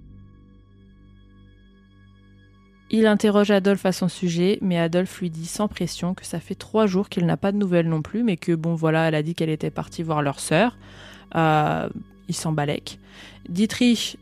[2.89, 6.55] Il interroge Adolphe à son sujet, mais Adolphe lui dit sans pression que ça fait
[6.55, 9.23] trois jours qu'il n'a pas de nouvelles non plus, mais que bon voilà, elle a
[9.23, 10.77] dit qu'elle était partie voir leur sœur.
[11.35, 11.89] Euh,
[12.29, 12.99] il s'en balèque.
[13.49, 14.17] Dietrich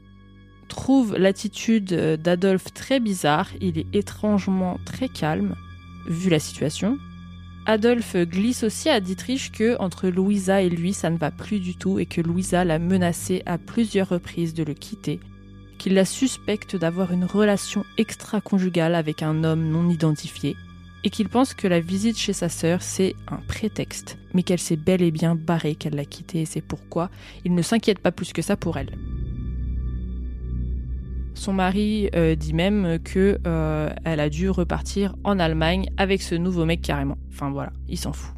[0.68, 5.55] trouve l'attitude d'Adolphe très bizarre, il est étrangement très calme,
[6.07, 6.97] vu la situation.
[7.68, 11.76] Adolphe glisse aussi à Dietrich que entre Louisa et lui ça ne va plus du
[11.76, 15.20] tout et que Louisa l'a menacé à plusieurs reprises de le quitter
[15.86, 20.57] qu'il la suspecte d'avoir une relation extra-conjugale avec un homme non identifié,
[21.03, 24.77] et qu'il pense que la visite chez sa sœur, c'est un prétexte, mais qu'elle s'est
[24.77, 27.11] bel et bien barrée, qu'elle l'a quitté, et c'est pourquoi
[27.43, 28.97] il ne s'inquiète pas plus que ça pour elle.
[31.36, 36.33] Son mari euh, dit même que euh, elle a dû repartir en Allemagne avec ce
[36.33, 37.19] nouveau mec carrément.
[37.29, 38.33] Enfin voilà, il s'en fout.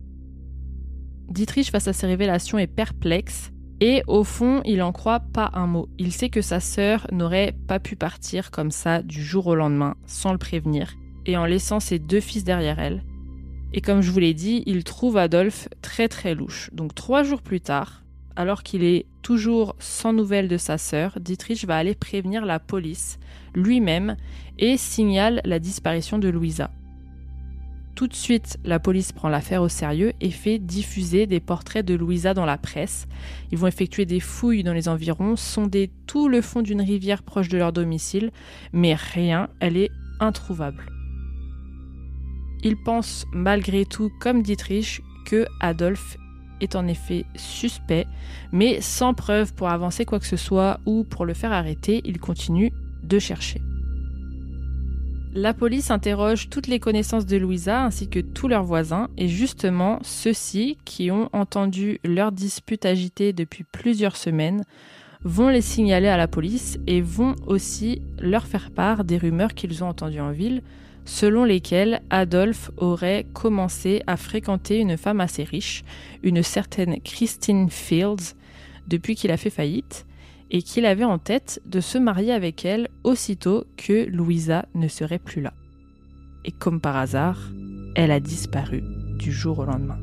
[1.30, 5.68] Dietrich face à ces révélations est perplexe et au fond, il en croit pas un
[5.68, 5.88] mot.
[6.00, 9.96] Il sait que sa sœur n'aurait pas pu partir comme ça du jour au lendemain,
[10.08, 13.04] sans le prévenir, et en laissant ses deux fils derrière elle.
[13.74, 16.72] Et comme je vous l'ai dit, il trouve Adolphe très très louche.
[16.74, 18.04] Donc trois jours plus tard,
[18.36, 23.20] alors qu'il est toujours sans nouvelles de sa sœur, Dietrich va aller prévenir la police
[23.54, 24.16] lui-même
[24.58, 26.72] et signale la disparition de Louisa.
[27.98, 31.96] Tout de suite, la police prend l'affaire au sérieux et fait diffuser des portraits de
[31.96, 33.08] Louisa dans la presse.
[33.52, 37.50] Ils vont effectuer des fouilles dans les environs, sonder tout le fond d'une rivière proche
[37.50, 38.30] de leur domicile,
[38.72, 39.90] mais rien, elle est
[40.20, 40.86] introuvable.
[42.62, 46.18] Ils pensent malgré tout, comme Dietrich, que Adolphe
[46.62, 48.06] est en effet suspect,
[48.52, 52.20] mais sans preuve pour avancer quoi que ce soit ou pour le faire arrêter, ils
[52.20, 53.60] continuent de chercher.
[55.34, 60.00] La police interroge toutes les connaissances de Louisa ainsi que tous leurs voisins et justement
[60.02, 64.64] ceux-ci qui ont entendu leur dispute agitée depuis plusieurs semaines
[65.24, 69.84] vont les signaler à la police et vont aussi leur faire part des rumeurs qu'ils
[69.84, 70.64] ont entendues en ville,
[71.06, 75.84] selon lesquelles Adolphe aurait commencé à fréquenter une femme assez riche,
[76.24, 78.36] une certaine Christine Fields,
[78.88, 80.07] depuis qu'il a fait faillite,
[80.52, 85.20] et qu'il avait en tête de se marier avec elle aussitôt que Louisa ne serait
[85.20, 85.54] plus là.
[86.46, 87.40] Et comme par hasard,
[87.96, 88.82] elle a disparu
[89.18, 90.00] du jour au lendemain.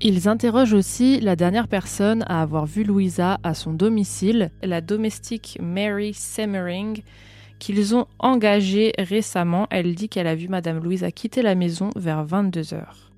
[0.00, 5.58] Ils interrogent aussi la dernière personne à avoir vu Louisa à son domicile, la domestique
[5.62, 7.02] Mary Semmering,
[7.58, 9.66] qu'ils ont engagée récemment.
[9.70, 13.12] Elle dit qu'elle a vu Madame Louisa quitter la maison vers 22 heures.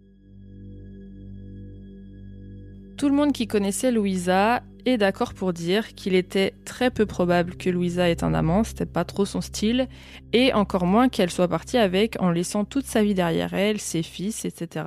[2.97, 4.63] Tout le monde qui connaissait Louisa
[4.97, 9.05] d'accord pour dire qu'il était très peu probable que Louisa ait un amant, c'était pas
[9.05, 9.89] trop son style,
[10.33, 14.05] et encore moins qu'elle soit partie avec en laissant toute sa vie derrière elle, ses
[14.05, 14.87] fils, etc.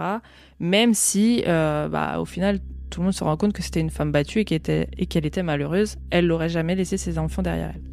[0.62, 3.90] Même si, euh, bah, au final, tout le monde se rend compte que c'était une
[3.90, 7.84] femme battue et qu'elle était, malheureuse, elle n'aurait jamais laissé ses enfants derrière elle.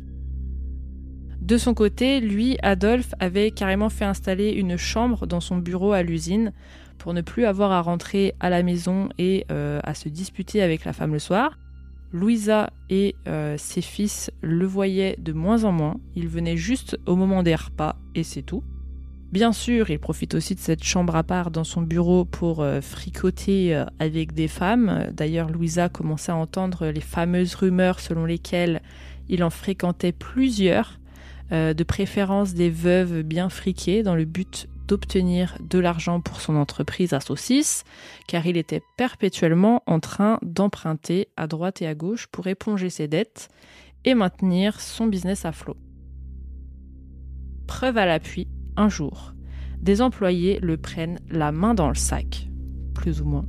[1.41, 6.05] De son côté, lui, Adolphe, avait carrément fait installer une chambre dans son bureau à
[6.05, 6.53] l'usine
[6.99, 10.85] pour ne plus avoir à rentrer à la maison et euh, à se disputer avec
[10.85, 11.59] la femme le soir.
[12.13, 17.17] Louisa et euh, ses fils le voyaient de moins en moins, ils venaient juste au
[17.17, 18.63] moment des repas et c'est tout.
[19.33, 22.81] Bien sûr, il profite aussi de cette chambre à part dans son bureau pour euh,
[22.81, 25.09] fricoter avec des femmes.
[25.13, 28.83] D'ailleurs, Louisa commençait à entendre les fameuses rumeurs selon lesquelles
[29.29, 31.01] il en fréquentait plusieurs,
[31.51, 37.12] de préférence des veuves bien friquées, dans le but d'obtenir de l'argent pour son entreprise
[37.12, 37.84] à saucisses,
[38.26, 43.09] car il était perpétuellement en train d'emprunter à droite et à gauche pour éponger ses
[43.09, 43.49] dettes
[44.05, 45.76] et maintenir son business à flot.
[47.66, 49.34] Preuve à l'appui, un jour,
[49.80, 52.49] des employés le prennent la main dans le sac,
[52.95, 53.47] plus ou moins,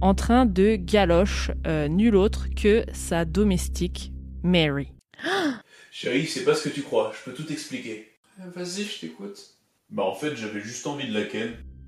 [0.00, 4.12] en train de galoche euh, nul autre que sa domestique,
[4.42, 4.88] Mary.
[5.92, 8.08] Chérie, c'est pas ce que tu crois, je peux tout expliquer.
[8.54, 9.51] Vas-y, je t'écoute.
[9.92, 11.28] Bah en fait, j'avais juste envie de.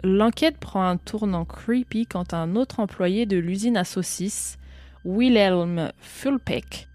[0.03, 4.59] L'enquête prend un tournant creepy quand un autre employé de l'usine à saucisses,
[5.07, 6.89] Wilhelm Fulpeck,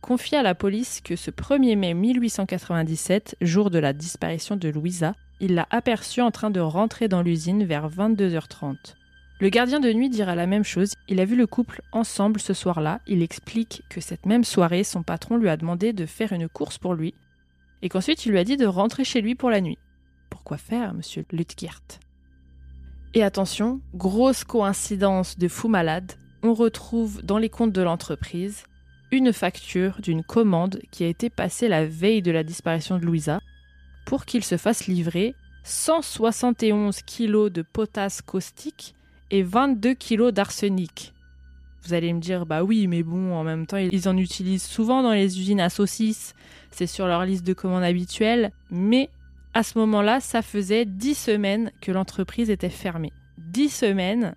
[0.00, 5.14] confie à la police que ce 1er mai 1897, jour de la disparition de Louisa,
[5.40, 8.76] il l'a aperçu en train de rentrer dans l'usine vers 22h30.
[9.40, 12.54] Le gardien de nuit dira la même chose, il a vu le couple ensemble ce
[12.54, 16.48] soir-là, il explique que cette même soirée, son patron lui a demandé de faire une
[16.48, 17.12] course pour lui,
[17.82, 19.78] et qu'ensuite il lui a dit de rentrer chez lui pour la nuit.
[20.34, 21.80] Pourquoi faire, monsieur Lutgert
[23.14, 28.64] Et attention, grosse coïncidence de fou malade, on retrouve dans les comptes de l'entreprise
[29.12, 33.40] une facture d'une commande qui a été passée la veille de la disparition de Louisa
[34.06, 38.96] pour qu'il se fasse livrer 171 kg de potasse caustique
[39.30, 41.12] et 22 kg d'arsenic.
[41.84, 45.04] Vous allez me dire, bah oui, mais bon, en même temps, ils en utilisent souvent
[45.04, 46.34] dans les usines à saucisses,
[46.72, 49.10] c'est sur leur liste de commandes habituelle, mais
[49.54, 53.12] à ce moment-là, ça faisait dix semaines que l'entreprise était fermée.
[53.38, 54.34] Dix semaines,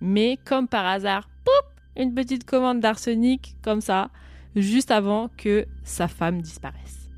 [0.00, 4.10] mais comme par hasard, poup, une petite commande d'arsenic comme ça,
[4.56, 7.10] juste avant que sa femme disparaisse.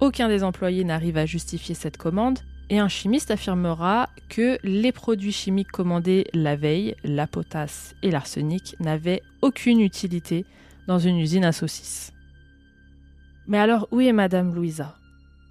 [0.00, 5.30] Aucun des employés n'arrive à justifier cette commande et un chimiste affirmera que les produits
[5.30, 10.44] chimiques commandés la veille, la potasse et l'arsenic, n'avaient aucune utilité
[10.88, 12.12] dans une usine à saucisses.
[13.46, 14.96] Mais alors, où est Madame Louisa?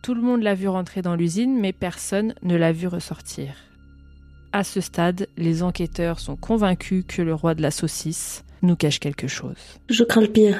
[0.01, 3.53] Tout le monde l'a vu rentrer dans l'usine, mais personne ne l'a vu ressortir.
[4.51, 8.99] À ce stade, les enquêteurs sont convaincus que le roi de la saucisse nous cache
[8.99, 9.79] quelque chose.
[9.89, 10.59] Je crains le pire.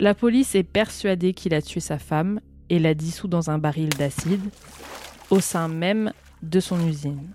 [0.00, 2.40] La police est persuadée qu'il a tué sa femme
[2.70, 4.40] et l'a dissout dans un baril d'acide
[5.30, 7.28] au sein même de son usine.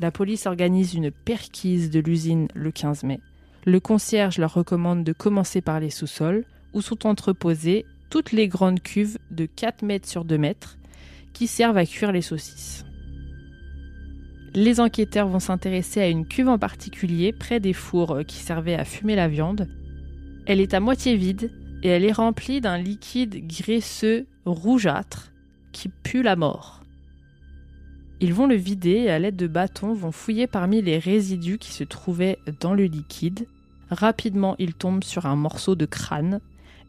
[0.00, 3.20] La police organise une perquise de l'usine le 15 mai.
[3.64, 8.80] Le concierge leur recommande de commencer par les sous-sols, où sont entreposés toutes les grandes
[8.80, 10.78] cuves de 4 mètres sur 2 mètres
[11.32, 12.84] qui servent à cuire les saucisses.
[14.54, 18.84] Les enquêteurs vont s'intéresser à une cuve en particulier près des fours qui servaient à
[18.84, 19.68] fumer la viande.
[20.46, 21.52] Elle est à moitié vide
[21.82, 25.32] et elle est remplie d'un liquide graisseux rougeâtre
[25.72, 26.82] qui pue la mort.
[28.20, 31.72] Ils vont le vider et à l'aide de bâtons vont fouiller parmi les résidus qui
[31.72, 33.46] se trouvaient dans le liquide.
[33.90, 36.40] Rapidement, ils tombent sur un morceau de crâne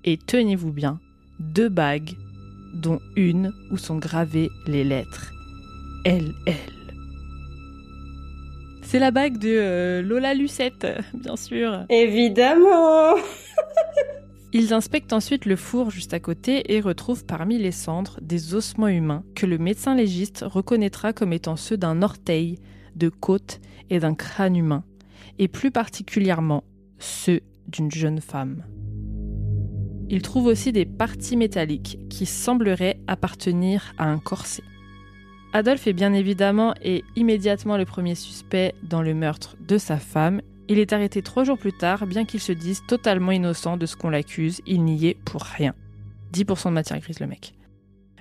[0.06, 1.00] et tenez-vous bien,
[1.40, 2.16] deux bagues,
[2.74, 5.32] dont une où sont gravées les lettres
[6.06, 6.34] LL.
[8.82, 11.86] C'est la bague de euh, Lola Lucette, bien sûr.
[11.90, 13.16] Évidemment
[14.52, 18.88] Ils inspectent ensuite le four juste à côté et retrouvent parmi les cendres des ossements
[18.88, 22.58] humains que le médecin légiste reconnaîtra comme étant ceux d'un orteil,
[22.96, 23.60] de côte
[23.92, 24.84] et d'un crâne humain,
[25.38, 26.64] et plus particulièrement
[26.98, 28.64] ceux d'une jeune femme.
[30.12, 34.64] Il trouve aussi des parties métalliques qui sembleraient appartenir à un corset.
[35.53, 40.41] Adolphe est bien évidemment et immédiatement le premier suspect dans le meurtre de sa femme.
[40.68, 43.95] Il est arrêté trois jours plus tard, bien qu'il se dise totalement innocent de ce
[43.95, 45.76] qu'on l'accuse, il n'y est pour rien.
[46.34, 47.53] 10% de matière grise le mec.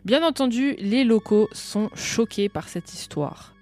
[0.05, 3.55] Bien entendu, les locaux sont choqués par cette histoire.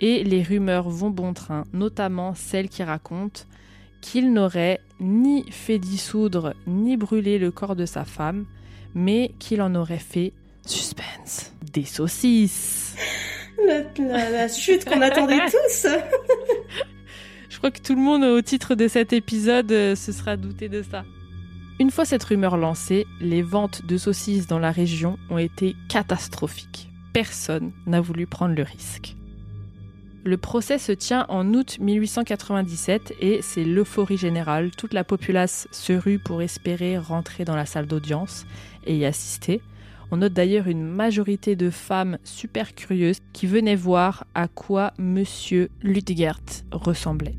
[0.00, 3.42] Et les rumeurs vont bon train, notamment celles qui racontent
[4.10, 8.44] qu'il n'aurait ni fait dissoudre ni brûler le corps de sa femme,
[8.94, 10.32] mais qu'il en aurait fait
[10.64, 12.94] suspense des saucisses.
[13.66, 15.86] La, la- la chute qu'on attendait tous.
[17.48, 20.68] Je crois que tout le monde au titre de cet épisode euh, se sera douté
[20.68, 21.04] de ça.
[21.80, 26.88] Une fois cette rumeur lancée, les ventes de saucisses dans la région ont été catastrophiques.
[27.12, 29.14] Personne n'a voulu prendre le risque.
[30.26, 34.72] Le procès se tient en août 1897 et c'est l'euphorie générale.
[34.72, 38.44] Toute la populace se rue pour espérer rentrer dans la salle d'audience
[38.86, 39.60] et y assister.
[40.10, 45.68] On note d'ailleurs une majorité de femmes super curieuses qui venaient voir à quoi Monsieur
[45.80, 46.40] Ludgert
[46.72, 47.36] ressemblait.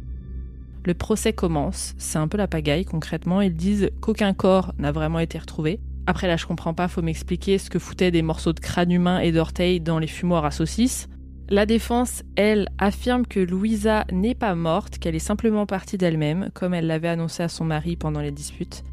[0.85, 5.19] Le procès commence, c'est un peu la pagaille concrètement, ils disent qu'aucun corps n'a vraiment
[5.19, 5.81] été retrouvé.
[6.05, 9.19] Après là je comprends pas, faut m'expliquer ce que foutaient des morceaux de crâne humain
[9.19, 11.09] et d'orteils dans les fumoirs à saucisses.
[11.49, 16.73] La défense, elle, affirme que Louisa n'est pas morte, qu'elle est simplement partie d'elle-même, comme
[16.73, 18.83] elle l'avait annoncé à son mari pendant les disputes.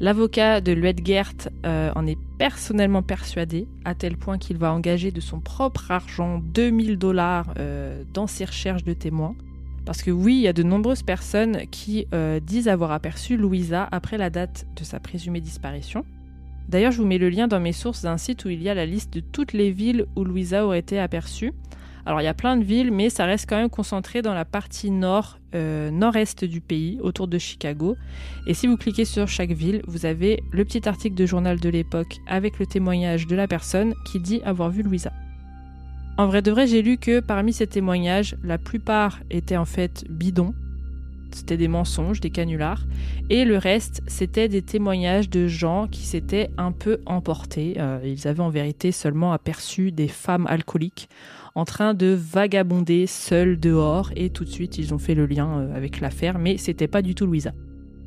[0.00, 1.34] L'avocat de Luedgert
[1.66, 6.38] euh, en est personnellement persuadé, à tel point qu'il va engager de son propre argent
[6.38, 9.34] 2000 dollars euh, dans ses recherches de témoins.
[9.84, 13.86] Parce que oui, il y a de nombreuses personnes qui euh, disent avoir aperçu Louisa
[13.92, 16.06] après la date de sa présumée disparition.
[16.70, 18.74] D'ailleurs, je vous mets le lien dans mes sources d'un site où il y a
[18.74, 21.52] la liste de toutes les villes où Louisa aurait été aperçue.
[22.10, 24.44] Alors il y a plein de villes, mais ça reste quand même concentré dans la
[24.44, 27.96] partie nord, euh, nord-est du pays, autour de Chicago.
[28.48, 31.68] Et si vous cliquez sur chaque ville, vous avez le petit article de journal de
[31.68, 35.12] l'époque avec le témoignage de la personne qui dit avoir vu Louisa.
[36.18, 40.04] En vrai de vrai, j'ai lu que parmi ces témoignages, la plupart étaient en fait
[40.10, 40.52] bidons.
[41.32, 42.84] C'était des mensonges, des canulars.
[43.28, 47.74] Et le reste, c'était des témoignages de gens qui s'étaient un peu emportés.
[47.78, 51.08] Euh, ils avaient en vérité seulement aperçu des femmes alcooliques
[51.54, 54.10] en train de vagabonder seules dehors.
[54.16, 56.38] Et tout de suite, ils ont fait le lien euh, avec l'affaire.
[56.38, 57.52] Mais c'était pas du tout Louisa.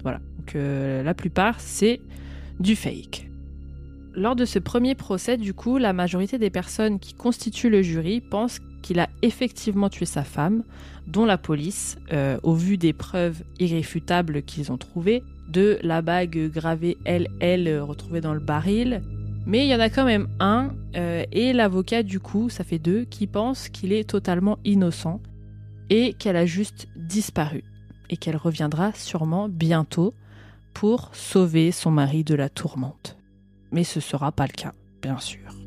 [0.04, 0.20] Voilà.
[0.38, 2.02] Donc euh, la plupart, c'est
[2.60, 3.30] du fake.
[4.16, 8.22] Lors de ce premier procès, du coup, la majorité des personnes qui constituent le jury
[8.22, 10.64] pensent qu'il a effectivement tué sa femme,
[11.08, 16.52] dont la police, euh, au vu des preuves irréfutables qu'ils ont trouvées, de la bague
[16.52, 19.02] gravée LL retrouvée dans le baril.
[19.48, 22.80] Mais il y en a quand même un, euh, et l'avocat, du coup, ça fait
[22.80, 25.20] deux, qui pense qu'il est totalement innocent
[25.90, 27.64] et qu'elle a juste disparu,
[28.12, 30.14] et qu'elle reviendra sûrement bientôt
[30.76, 33.18] pour sauver son mari de la tourmente
[33.74, 34.72] mais ce sera pas le cas,
[35.02, 35.63] bien sûr.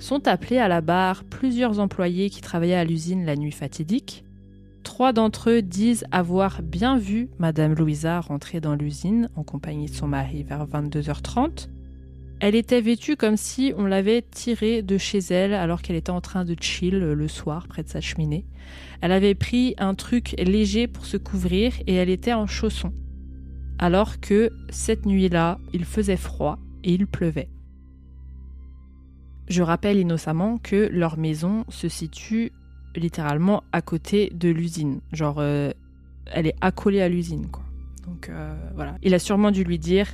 [0.00, 4.24] Sont appelés à la barre plusieurs employés qui travaillaient à l'usine la nuit fatidique.
[4.82, 9.94] Trois d'entre eux disent avoir bien vu Madame Louisa rentrer dans l'usine en compagnie de
[9.94, 11.68] son mari vers 22h30.
[12.40, 16.22] Elle était vêtue comme si on l'avait tirée de chez elle alors qu'elle était en
[16.22, 18.46] train de chill le soir près de sa cheminée.
[19.02, 22.94] Elle avait pris un truc léger pour se couvrir et elle était en chaussons.
[23.78, 27.50] Alors que cette nuit-là, il faisait froid et il pleuvait.
[29.50, 32.52] Je rappelle innocemment que leur maison se situe
[32.94, 35.00] littéralement à côté de l'usine.
[35.12, 35.72] Genre, euh,
[36.26, 37.64] elle est accolée à l'usine, quoi.
[38.06, 38.96] Donc euh, voilà.
[39.02, 40.06] Il a sûrement dû lui dire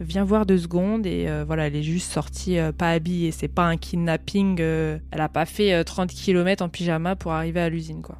[0.00, 3.30] Viens voir deux secondes et euh, voilà, elle est juste sortie pas habillée.
[3.30, 4.60] C'est pas un kidnapping.
[4.60, 8.18] elle a pas fait euh, 30 km en pyjama pour arriver à l'usine, quoi.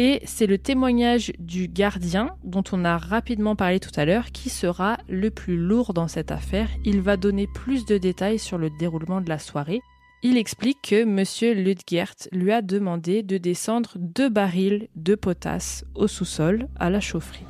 [0.00, 4.48] Et c'est le témoignage du gardien, dont on a rapidement parlé tout à l'heure, qui
[4.48, 6.68] sera le plus lourd dans cette affaire.
[6.84, 9.80] Il va donner plus de détails sur le déroulement de la soirée.
[10.22, 11.64] Il explique que M.
[11.64, 17.46] Ludgert lui a demandé de descendre deux barils de potasse au sous-sol à la chaufferie.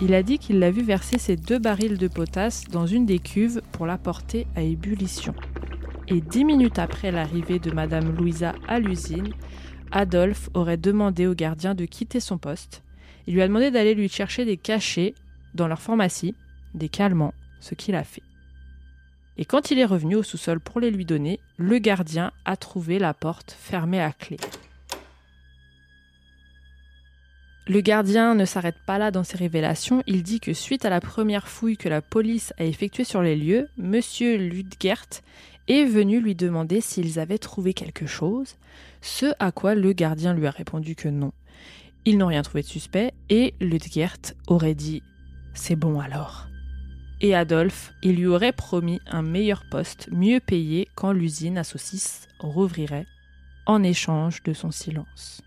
[0.00, 3.18] Il a dit qu'il l'a vu verser ces deux barils de potasse dans une des
[3.18, 5.34] cuves pour la porter à ébullition.
[6.08, 9.32] Et dix minutes après l'arrivée de Madame Louisa à l'usine,
[9.92, 12.82] Adolphe aurait demandé au gardien de quitter son poste.
[13.26, 15.14] Il lui a demandé d'aller lui chercher des cachets
[15.54, 16.34] dans leur pharmacie,
[16.74, 18.22] des calmants, ce qu'il a fait.
[19.36, 22.98] Et quand il est revenu au sous-sol pour les lui donner, le gardien a trouvé
[22.98, 24.38] la porte fermée à clé.
[27.68, 31.00] Le gardien ne s'arrête pas là dans ses révélations, il dit que suite à la
[31.00, 35.06] première fouille que la police a effectuée sur les lieux, monsieur Ludgert
[35.68, 38.56] est venu lui demander s'ils avaient trouvé quelque chose,
[39.02, 41.32] ce à quoi le gardien lui a répondu que non.
[42.04, 45.02] Ils n'ont rien trouvé de suspect et Ludgert aurait dit
[45.54, 46.48] C'est bon alors.
[47.20, 52.26] Et Adolphe, il lui aurait promis un meilleur poste, mieux payé quand l'usine à saucisses
[52.40, 53.06] rouvrirait,
[53.66, 55.42] en échange de son silence.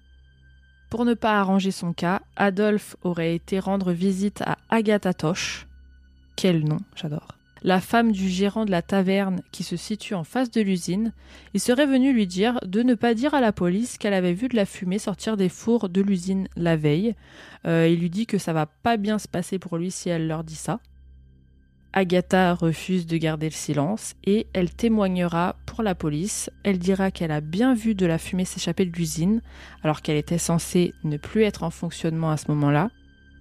[0.90, 5.68] Pour ne pas arranger son cas, Adolphe aurait été rendre visite à Agatha Tosh.
[6.38, 7.35] Quel nom, j'adore.
[7.66, 11.14] La femme du gérant de la taverne qui se situe en face de l'usine,
[11.56, 14.50] il serait venu lui dire de ne pas dire à la police qu'elle avait vu
[14.50, 17.16] de la fumée sortir des fours de l'usine la veille.
[17.66, 20.28] Euh, il lui dit que ça va pas bien se passer pour lui si elle
[20.28, 20.80] leur dit ça.
[21.92, 26.52] Agatha refuse de garder le silence et elle témoignera pour la police.
[26.64, 29.42] Elle dira qu'elle a bien vu de la fumée s'échapper de l'usine
[29.82, 32.92] alors qu'elle était censée ne plus être en fonctionnement à ce moment-là.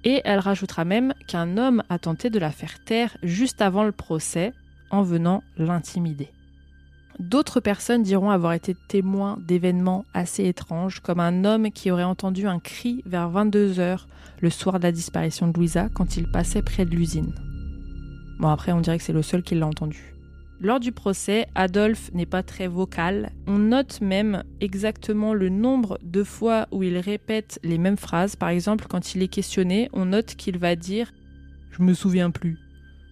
[0.05, 3.93] Et elle rajoutera même qu'un homme a tenté de la faire taire juste avant le
[3.93, 4.53] procès
[4.91, 6.29] en venant l'intimider.
[7.19, 12.47] D'autres personnes diront avoir été témoins d'événements assez étranges, comme un homme qui aurait entendu
[12.47, 14.09] un cri vers 22 heures
[14.41, 17.35] le soir de la disparition de Louisa quand il passait près de l'usine.
[18.41, 20.14] Bon, après, on dirait que c'est le seul qui l'a entendu.
[20.61, 23.31] Lors du procès, Adolphe n'est pas très vocal.
[23.47, 28.37] On note même exactement le nombre de fois où il répète les mêmes phrases.
[28.37, 31.13] Par exemple, quand il est questionné, on note qu'il va dire
[31.71, 32.59] Je me souviens plus.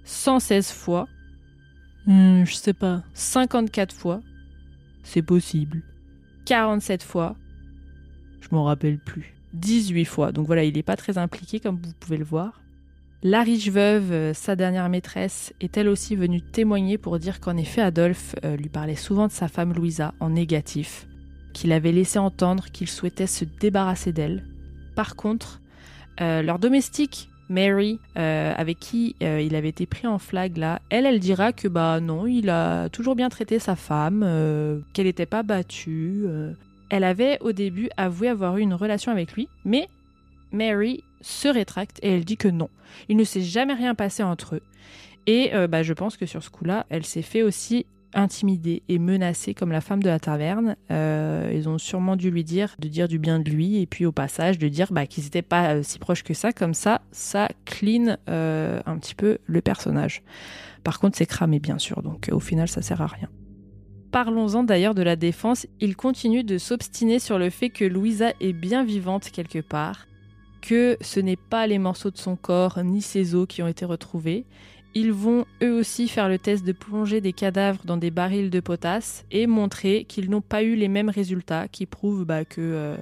[0.05, 1.09] 116 fois.
[2.07, 3.03] Hmm, je sais pas.
[3.15, 4.21] 54 fois.
[5.03, 5.83] C'est possible.
[6.47, 7.37] 47 fois.
[8.41, 9.35] Je m'en rappelle plus.
[9.55, 10.33] 18 fois.
[10.33, 12.62] Donc voilà, il n'est pas très impliqué comme vous pouvez le voir.
[13.25, 17.57] La riche veuve, euh, sa dernière maîtresse, est elle aussi venue témoigner pour dire qu'en
[17.57, 21.07] effet Adolphe euh, lui parlait souvent de sa femme Louisa en négatif,
[21.53, 24.43] qu'il avait laissé entendre qu'il souhaitait se débarrasser d'elle.
[24.97, 25.61] Par contre,
[26.21, 31.21] euh, leur domestique, Mary, avec qui il avait été pris en flag là, elle, elle
[31.21, 34.21] dira que bah non, il a toujours bien traité sa femme,
[34.95, 36.25] qu'elle n'était pas battue.
[36.89, 39.91] Elle avait au début avoué avoir eu une relation avec lui, mais
[40.51, 42.69] Mary se rétracte et elle dit que non.
[43.09, 44.63] Il ne s'est jamais rien passé entre eux.
[45.27, 48.99] Et euh, bah, je pense que sur ce coup-là, elle s'est fait aussi intimider et
[48.99, 50.77] menacer comme la femme de la taverne.
[50.91, 54.05] Euh, ils ont sûrement dû lui dire de dire du bien de lui et puis
[54.05, 56.53] au passage de dire bah, qu'ils n'étaient pas euh, si proches que ça.
[56.53, 60.23] Comme ça, ça clean un petit peu le personnage.
[60.85, 63.29] Par contre, c'est cramé bien sûr, donc au final, ça sert à rien.
[64.11, 65.67] Parlons-en d'ailleurs de la défense.
[65.81, 70.07] Il continue de s'obstiner sur le fait que Louisa est bien vivante quelque part
[70.63, 73.85] que ce n'est pas les morceaux de son corps ni ses os qui ont été
[73.85, 74.47] retrouvés.
[74.95, 78.61] Ils vont eux aussi faire le test de plonger des cadavres dans des barils de
[78.61, 82.97] potasse et montrer qu'ils n'ont pas eu les mêmes résultats qui prouvent bah, que euh,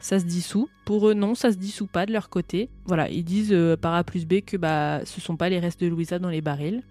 [0.00, 0.68] ça se dissout.
[0.84, 2.70] Pour eux, non, ça se dissout pas de leur côté.
[2.86, 5.80] Voilà, ils disent euh, par A plus B que bah, ce sont pas les restes
[5.80, 6.82] de Louisa dans les barils.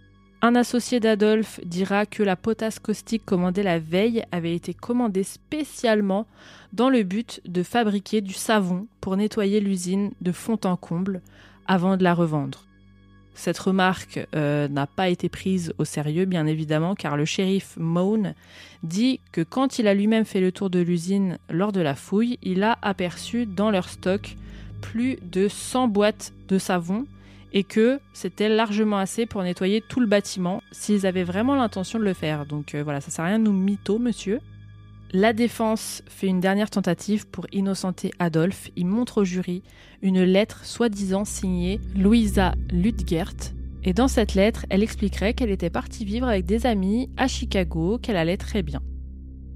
[0.41, 6.27] Un associé d'Adolphe dira que la potasse caustique commandée la veille avait été commandée spécialement
[6.73, 11.21] dans le but de fabriquer du savon pour nettoyer l'usine de fond en comble
[11.67, 12.65] avant de la revendre.
[13.33, 18.33] Cette remarque euh, n'a pas été prise au sérieux, bien évidemment, car le shérif Moan
[18.83, 22.39] dit que quand il a lui-même fait le tour de l'usine lors de la fouille,
[22.43, 24.37] il a aperçu dans leur stock
[24.79, 27.05] plus de 100 boîtes de savon
[27.55, 32.03] et que c'était largement assez pour nettoyer tout le bâtiment s'ils avaient vraiment l'intention de
[32.03, 32.45] le faire.
[32.45, 34.39] Donc euh, voilà, ça sert à rien nous mytho, monsieur.
[35.13, 38.69] La défense fait une dernière tentative pour innocenter Adolphe.
[38.75, 39.63] Il montre au jury
[40.01, 43.53] une lettre soi-disant signée Louisa Ludgert.
[43.85, 47.99] Et dans cette lettre, elle expliquerait qu'elle était partie vivre avec des amis à Chicago,
[47.99, 48.81] qu'elle allait très bien.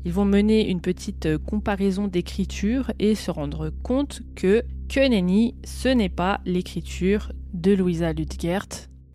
[0.05, 5.01] Ils vont mener une petite euh, comparaison d'écriture et se rendre compte que que
[5.65, 8.67] ce n'est pas l'écriture de Louisa Ludgert.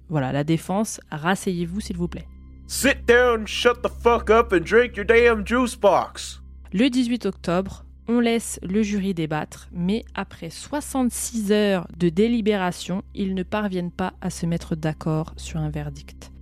[0.09, 2.29] Voilà, la défense, rasseyez-vous s'il vous plaît.
[2.67, 6.41] Sit down, shut the fuck up and drink your damn juice box.
[6.73, 13.35] Le 18 octobre, on laisse le jury débattre, mais après 66 heures de délibération, ils
[13.35, 16.33] ne parviennent pas à se mettre d'accord sur un verdict.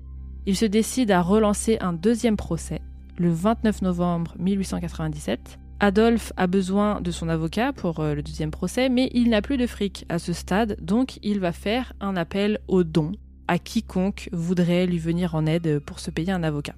[0.46, 2.80] Ils se décident à relancer un deuxième procès
[3.18, 5.58] le 29 novembre 1897.
[5.80, 9.56] Adolphe a besoin de son avocat pour euh, le deuxième procès, mais il n'a plus
[9.56, 13.12] de fric à ce stade, donc il va faire un appel aux dons
[13.48, 16.74] à quiconque voudrait lui venir en aide pour se payer un avocat.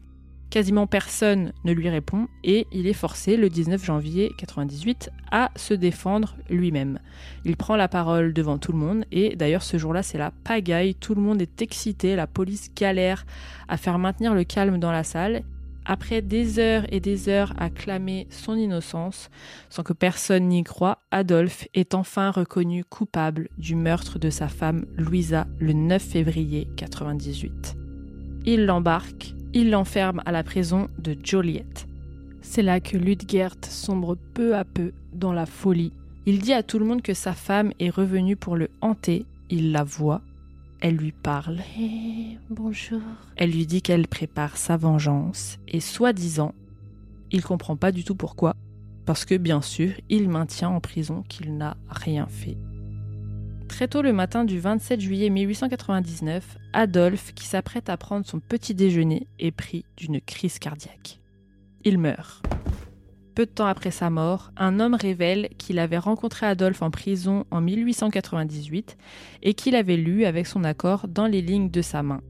[0.50, 5.74] Quasiment personne ne lui répond et il est forcé le 19 janvier 98 à se
[5.74, 7.00] défendre lui-même.
[7.44, 10.94] Il prend la parole devant tout le monde et d'ailleurs ce jour-là c'est la pagaille,
[10.94, 13.26] tout le monde est excité, la police galère
[13.66, 15.42] à faire maintenir le calme dans la salle
[15.84, 19.30] après des heures et des heures à clamer son innocence,
[19.70, 24.86] sans que personne n'y croit, Adolphe est enfin reconnu coupable du meurtre de sa femme
[24.96, 27.76] Louisa le 9 février 98.
[28.46, 31.64] Il l'embarque, il l'enferme à la prison de Joliet.
[32.42, 35.92] C'est là que Ludgert sombre peu à peu dans la folie.
[36.26, 39.72] Il dit à tout le monde que sa femme est revenue pour le hanter, il
[39.72, 40.20] la voit.
[40.84, 41.60] Elle lui parle.
[41.78, 43.00] Hey, bonjour.
[43.36, 46.52] Elle lui dit qu'elle prépare sa vengeance et soi-disant,
[47.30, 48.54] il comprend pas du tout pourquoi,
[49.06, 52.58] parce que bien sûr, il maintient en prison qu'il n'a rien fait.
[53.66, 58.74] Très tôt le matin du 27 juillet 1899, Adolphe, qui s'apprête à prendre son petit
[58.74, 61.18] déjeuner, est pris d'une crise cardiaque.
[61.84, 62.44] Il meurt.
[63.34, 67.44] Peu de temps après sa mort, un homme révèle qu'il avait rencontré Adolphe en prison
[67.50, 68.96] en 1898
[69.42, 72.20] et qu'il avait lu avec son accord dans les lignes de sa main.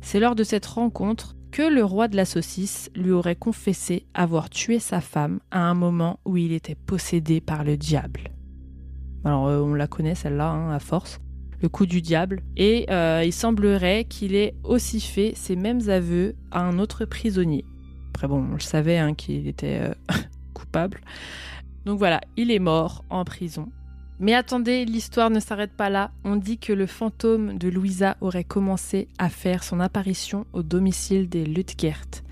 [0.00, 4.50] C'est lors de cette rencontre que le roi de la saucisse lui aurait confessé avoir
[4.50, 8.32] tué sa femme à un moment où il était possédé par le diable.
[9.24, 11.20] Alors euh, on la connaît celle-là hein, à force,
[11.62, 16.34] le coup du diable, et euh, il semblerait qu'il ait aussi fait ces mêmes aveux
[16.50, 17.64] à un autre prisonnier.
[18.14, 19.94] Après bon, on le savait hein, qu'il était euh,
[21.84, 23.68] Donc voilà, il est mort en prison.
[24.20, 26.10] Mais attendez, l'histoire ne s'arrête pas là.
[26.24, 31.28] On dit que le fantôme de Louisa aurait commencé à faire son apparition au domicile
[31.28, 32.22] des Lutgert,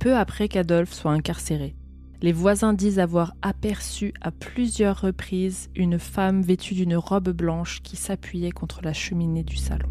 [0.00, 1.76] peu après qu'Adolphe soit incarcéré.
[2.20, 7.96] Les voisins disent avoir aperçu à plusieurs reprises une femme vêtue d'une robe blanche qui
[7.96, 9.88] s'appuyait contre la cheminée du salon.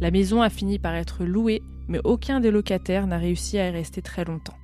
[0.00, 3.70] La maison a fini par être louée, mais aucun des locataires n'a réussi à y
[3.72, 4.54] rester très longtemps.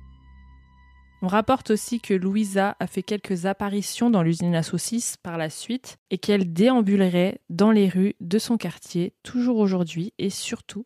[1.21, 5.49] On rapporte aussi que Louisa a fait quelques apparitions dans l'usine à saucisses par la
[5.49, 10.85] suite et qu'elle déambulerait dans les rues de son quartier toujours aujourd'hui et surtout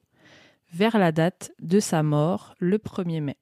[0.71, 3.37] vers la date de sa mort, le 1er mai.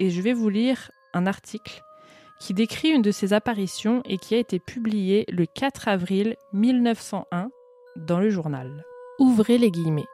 [0.00, 1.82] Et je vais vous lire un article
[2.40, 7.50] qui décrit une de ces apparitions et qui a été publié le 4 avril 1901
[7.96, 8.84] dans le journal.
[9.18, 10.06] Ouvrez les guillemets.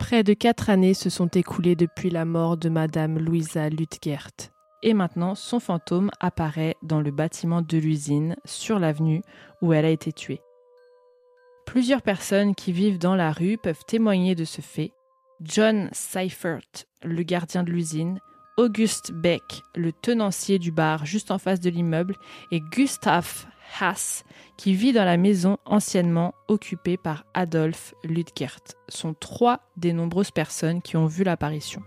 [0.00, 4.30] Près de quatre années se sont écoulées depuis la mort de Madame Louisa Lutgert.
[4.82, 9.22] Et maintenant, son fantôme apparaît dans le bâtiment de l'usine, sur l'avenue
[9.60, 10.40] où elle a été tuée.
[11.66, 14.90] Plusieurs personnes qui vivent dans la rue peuvent témoigner de ce fait.
[15.42, 18.20] John Seifert, le gardien de l'usine,
[18.56, 22.16] Auguste Beck, le tenancier du bar juste en face de l'immeuble,
[22.50, 23.46] et Gustav
[23.78, 24.24] Haas,
[24.56, 30.82] qui vit dans la maison anciennement occupée par Adolf Lüdgert, sont trois des nombreuses personnes
[30.82, 31.82] qui ont vu l'apparition.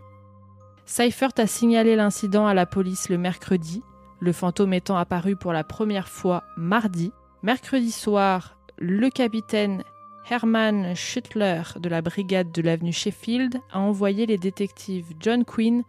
[0.86, 3.82] Seifert a signalé l'incident à la police le mercredi,
[4.20, 7.12] le fantôme étant apparu pour la première fois mardi.
[7.42, 9.84] Mercredi soir, le capitaine
[10.30, 15.84] Hermann Schuttler de la brigade de l'avenue Sheffield a envoyé les détectives John Quinn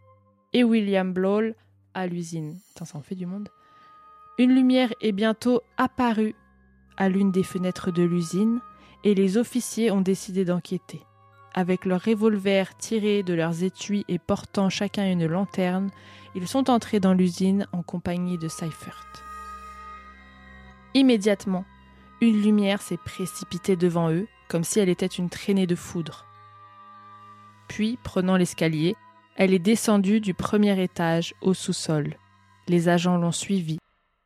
[0.52, 1.54] et William Bloll
[1.94, 2.58] à l'usine.
[2.76, 3.48] ça en fait du monde.
[4.36, 6.34] Une lumière est bientôt apparue
[6.96, 8.60] à l'une des fenêtres de l'usine
[9.04, 11.02] et les officiers ont décidé d'enquêter.
[11.54, 15.90] Avec leurs revolvers tirés de leurs étuis et portant chacun une lanterne,
[16.34, 19.06] ils sont entrés dans l'usine en compagnie de Seifert.
[20.94, 21.64] Immédiatement,
[22.20, 26.26] une lumière s'est précipitée devant eux, comme si elle était une traînée de foudre.
[27.68, 28.96] Puis, prenant l'escalier,
[29.36, 32.16] elle est descendue du premier étage au sous-sol.
[32.66, 33.78] Les agents l'ont suivie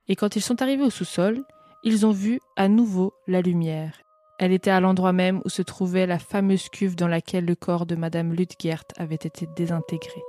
[0.09, 1.44] et quand ils sont arrivés au sous-sol,
[1.82, 4.00] ils ont vu à nouveau la lumière.
[4.38, 7.86] Elle était à l'endroit même où se trouvait la fameuse cuve dans laquelle le corps
[7.86, 10.22] de Madame Lutgert avait été désintégré.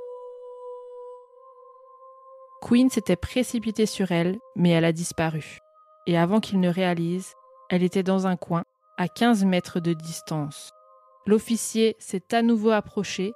[2.61, 5.59] Queen s'était précipitée sur elle, mais elle a disparu.
[6.07, 7.34] Et avant qu'il ne réalise,
[7.69, 8.63] elle était dans un coin,
[8.97, 10.71] à 15 mètres de distance.
[11.25, 13.32] L'officier s'est à nouveau approché,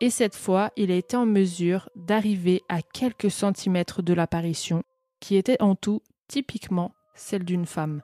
[0.00, 4.82] et cette fois, il a été en mesure d'arriver à quelques centimètres de l'apparition
[5.24, 8.02] qui était en tout typiquement celle d'une femme.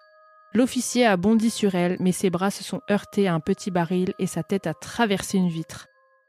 [0.54, 4.14] L'officier a bondi sur elle, mais ses bras se sont heurtés à un petit baril
[4.18, 5.86] et sa tête a traversé une vitre.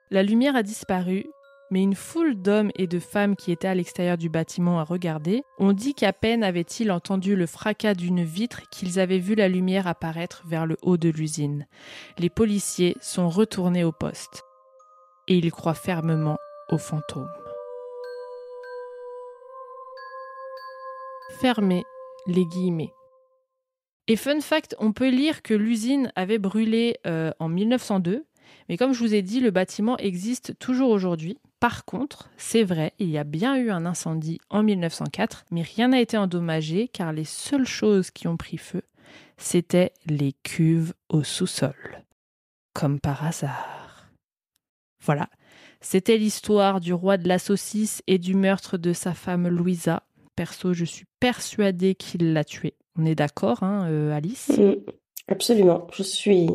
[0.10, 1.26] La lumière a disparu,
[1.72, 5.44] mais une foule d'hommes et de femmes qui étaient à l'extérieur du bâtiment à regarder
[5.60, 9.88] ont dit qu'à peine avaient-ils entendu le fracas d'une vitre qu'ils avaient vu la lumière
[9.88, 11.68] apparaître vers le haut de l'usine.
[12.20, 14.44] Les policiers sont retournés au poste.
[15.30, 16.38] Et ils croient fermement
[16.70, 17.30] aux fantômes.
[21.42, 21.84] Fermer
[22.28, 22.94] les guillemets.
[24.08, 28.26] Et fun fact, on peut lire que l'usine avait brûlé euh, en 1902,
[28.70, 31.40] mais comme je vous ai dit, le bâtiment existe toujours aujourd'hui.
[31.60, 35.88] Par contre, c'est vrai, il y a bien eu un incendie en 1904, mais rien
[35.88, 38.84] n'a été endommagé car les seules choses qui ont pris feu,
[39.38, 42.06] c'était les cuves au sous-sol.
[42.76, 44.12] Comme par hasard.
[45.04, 45.28] Voilà,
[45.80, 50.04] c'était l'histoire du roi de la saucisse et du meurtre de sa femme Louisa,
[50.42, 52.74] Perso, je suis persuadée qu'il l'a tué.
[52.98, 54.52] On est d'accord, hein, euh, Alice?
[55.28, 55.86] Absolument.
[55.94, 56.50] Je suis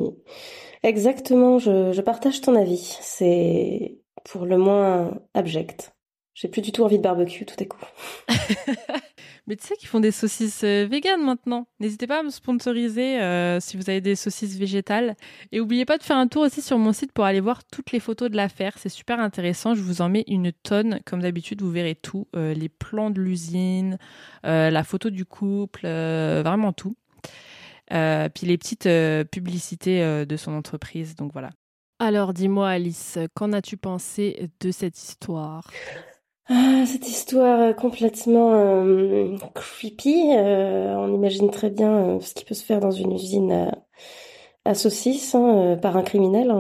[0.82, 1.60] exactement.
[1.60, 2.98] Je, partage ton avis.
[3.00, 5.94] C'est pour le moins abject.
[6.36, 7.80] J'ai plus du tout envie de barbecue tout à coup.
[9.46, 11.66] Mais tu sais qu'ils font des saucisses euh, véganes maintenant.
[11.80, 15.16] N'hésitez pas à me sponsoriser euh, si vous avez des saucisses végétales.
[15.50, 17.90] Et n'oubliez pas de faire un tour aussi sur mon site pour aller voir toutes
[17.90, 18.74] les photos de l'affaire.
[18.76, 19.74] C'est super intéressant.
[19.74, 21.00] Je vous en mets une tonne.
[21.06, 22.28] Comme d'habitude, vous verrez tout.
[22.36, 23.96] Euh, les plans de l'usine,
[24.44, 26.96] la photo du couple, vraiment tout.
[27.88, 28.88] puis les petites
[29.30, 31.16] publicités de son entreprise.
[31.16, 31.50] Donc voilà.
[31.98, 35.70] Alors dis-moi Alice, qu'en as-tu pensé de cette histoire?
[36.48, 40.30] Ah, cette histoire complètement euh, creepy.
[40.32, 43.72] Euh, on imagine très bien euh, ce qui peut se faire dans une usine
[44.64, 46.54] à, saucisses hein, par un criminel,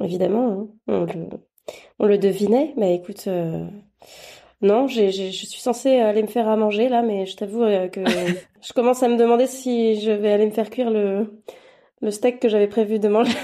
[0.00, 0.50] évidemment.
[0.52, 0.68] Hein.
[0.86, 1.28] On, le,
[1.98, 2.74] on le devinait.
[2.76, 3.28] Mais écoute,
[4.62, 8.04] non, je suis censée aller me faire à manger là, mais je t'avoue que
[8.62, 11.42] je commence à me demander si je vais aller me faire cuire le,
[12.02, 13.36] le steak que j'avais prévu de manger.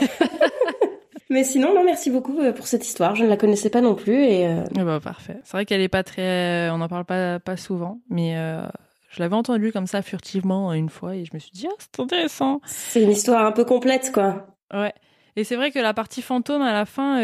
[1.31, 3.15] Mais sinon, non, merci beaucoup euh, pour cette histoire.
[3.15, 4.25] Je ne la connaissais pas non plus.
[4.25, 5.37] Et euh, ah bah, parfait.
[5.45, 6.69] C'est vrai qu'elle est pas très.
[6.71, 8.67] On n'en parle pas, pas souvent, mais euh,
[9.11, 12.03] je l'avais entendue comme ça furtivement une fois et je me suis dit, ah, c'est
[12.03, 12.61] intéressant.
[12.67, 14.57] C'est une histoire un peu complète, quoi.
[14.75, 14.93] Ouais.
[15.37, 17.15] Et c'est vrai que la partie fantôme à la fin,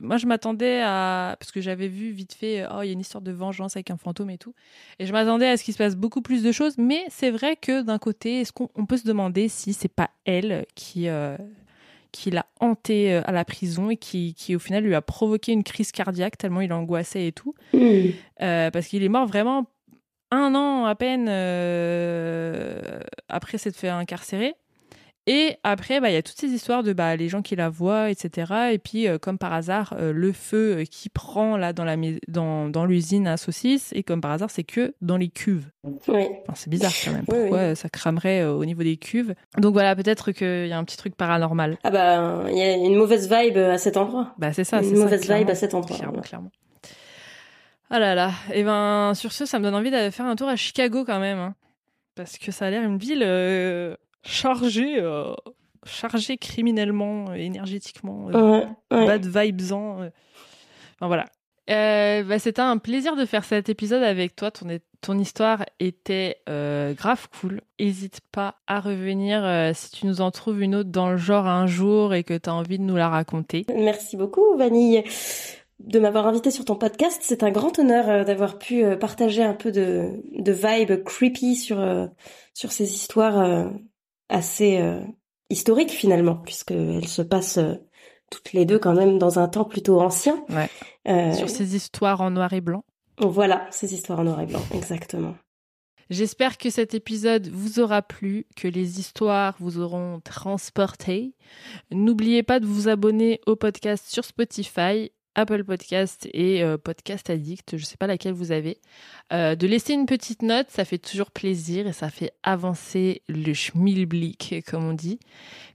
[0.00, 3.00] moi je m'attendais à parce que j'avais vu vite fait, oh il y a une
[3.00, 4.54] histoire de vengeance avec un fantôme et tout,
[4.98, 6.78] et je m'attendais à ce qu'il se passe beaucoup plus de choses.
[6.78, 10.64] Mais c'est vrai que d'un côté, est-ce qu'on peut se demander si c'est pas elle
[10.74, 11.08] qui
[12.12, 15.52] qui l'a hanté euh, à la prison et qui, qui, au final lui a provoqué
[15.52, 17.54] une crise cardiaque tellement il angoissait et tout.
[17.72, 18.10] Mm.
[18.42, 19.66] Euh, parce qu'il est mort vraiment
[20.30, 24.54] un an à peine euh, après s'être fait incarcérer.
[25.32, 27.68] Et après, bah, il y a toutes ces histoires de bah, les gens qui la
[27.68, 28.72] voient, etc.
[28.72, 31.94] Et puis, euh, comme par hasard, euh, le feu euh, qui prend là dans la
[32.26, 35.70] dans, dans l'usine à saucisses, et comme par hasard, c'est que dans les cuves.
[36.08, 36.26] Oui.
[36.54, 37.26] c'est bizarre quand même.
[37.26, 39.36] Pourquoi ça cramerait au niveau des cuves?
[39.56, 41.78] Donc voilà, peut-être qu'il y a un petit truc paranormal.
[41.84, 44.34] Ah bah, il y a une mauvaise vibe à cet endroit.
[44.36, 45.96] Bah c'est ça, Une mauvaise vibe à cet endroit.
[45.96, 46.50] Clairement, clairement.
[47.88, 48.32] Ah là là.
[48.52, 51.04] Et eh ben, sur ce, ça me donne envie d'aller faire un tour à Chicago
[51.04, 51.38] quand même.
[51.38, 51.54] Hein.
[52.16, 53.22] Parce que ça a l'air une ville
[54.22, 55.32] chargé, euh,
[55.84, 60.08] chargé criminellement, euh, énergétiquement, euh, bad vibes en.
[60.96, 61.26] Enfin voilà.
[61.68, 64.50] Bah, c'était un plaisir de faire cet épisode avec toi.
[64.50, 64.66] Ton,
[65.00, 67.60] ton histoire était grave cool.
[67.78, 71.66] N'hésite pas à revenir si tu nous en trouves une autre dans le genre un
[71.66, 73.66] jour et que tu as envie de nous la raconter.
[73.72, 75.04] Merci beaucoup, Vanille,
[75.78, 77.20] de m'avoir invité sur ton podcast.
[77.22, 81.80] C'est un grand honneur d'avoir pu partager un peu de, de vibe creepy sur,
[82.52, 83.70] sur ces histoires
[84.30, 85.00] assez euh,
[85.50, 87.74] historique finalement, puisqu'elles se passent euh,
[88.30, 90.42] toutes les deux quand même dans un temps plutôt ancien.
[90.48, 90.70] Ouais.
[91.08, 92.84] Euh, Sur ces histoires en noir et blanc.
[93.18, 95.34] Voilà, ces histoires en noir et blanc, exactement.
[96.08, 101.36] J'espère que cet épisode vous aura plu, que les histoires vous auront transporté.
[101.92, 107.76] N'oubliez pas de vous abonner au podcast sur Spotify Apple Podcast et euh, Podcast Addict,
[107.76, 108.78] je ne sais pas laquelle vous avez,
[109.32, 113.52] euh, de laisser une petite note, ça fait toujours plaisir et ça fait avancer le
[113.54, 115.20] schmilblick, comme on dit,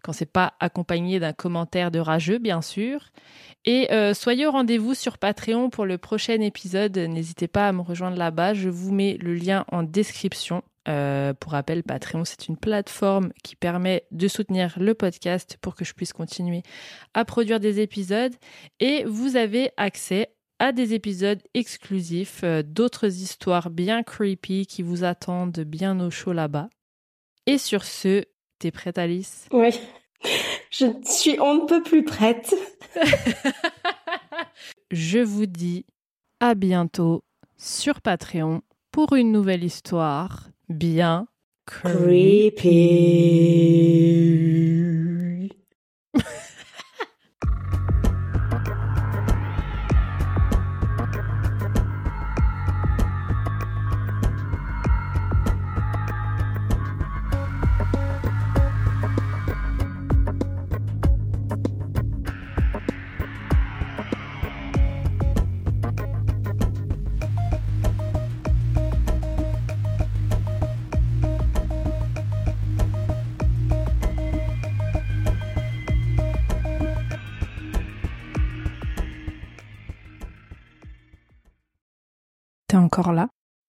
[0.04, 3.12] quand c'est pas accompagné d'un commentaire de rageux, bien sûr.
[3.64, 6.98] Et euh, soyez au rendez-vous sur Patreon pour le prochain épisode.
[6.98, 8.54] N'hésitez pas à me rejoindre là-bas.
[8.54, 10.62] Je vous mets le lien en description.
[10.88, 15.84] Euh, pour rappel, Patreon, c'est une plateforme qui permet de soutenir le podcast pour que
[15.84, 16.62] je puisse continuer
[17.14, 18.34] à produire des épisodes.
[18.80, 25.04] Et vous avez accès à des épisodes exclusifs, euh, d'autres histoires bien creepy qui vous
[25.04, 26.70] attendent bien au chaud là-bas.
[27.46, 28.24] Et sur ce,
[28.60, 29.48] t'es prête Alice?
[29.52, 29.70] Oui,
[30.72, 32.56] je suis on ne peut plus prête.
[34.92, 35.86] je vous dis
[36.40, 37.24] à bientôt
[37.58, 41.28] sur Patreon pour une nouvelle histoire bien
[41.66, 42.66] creepy.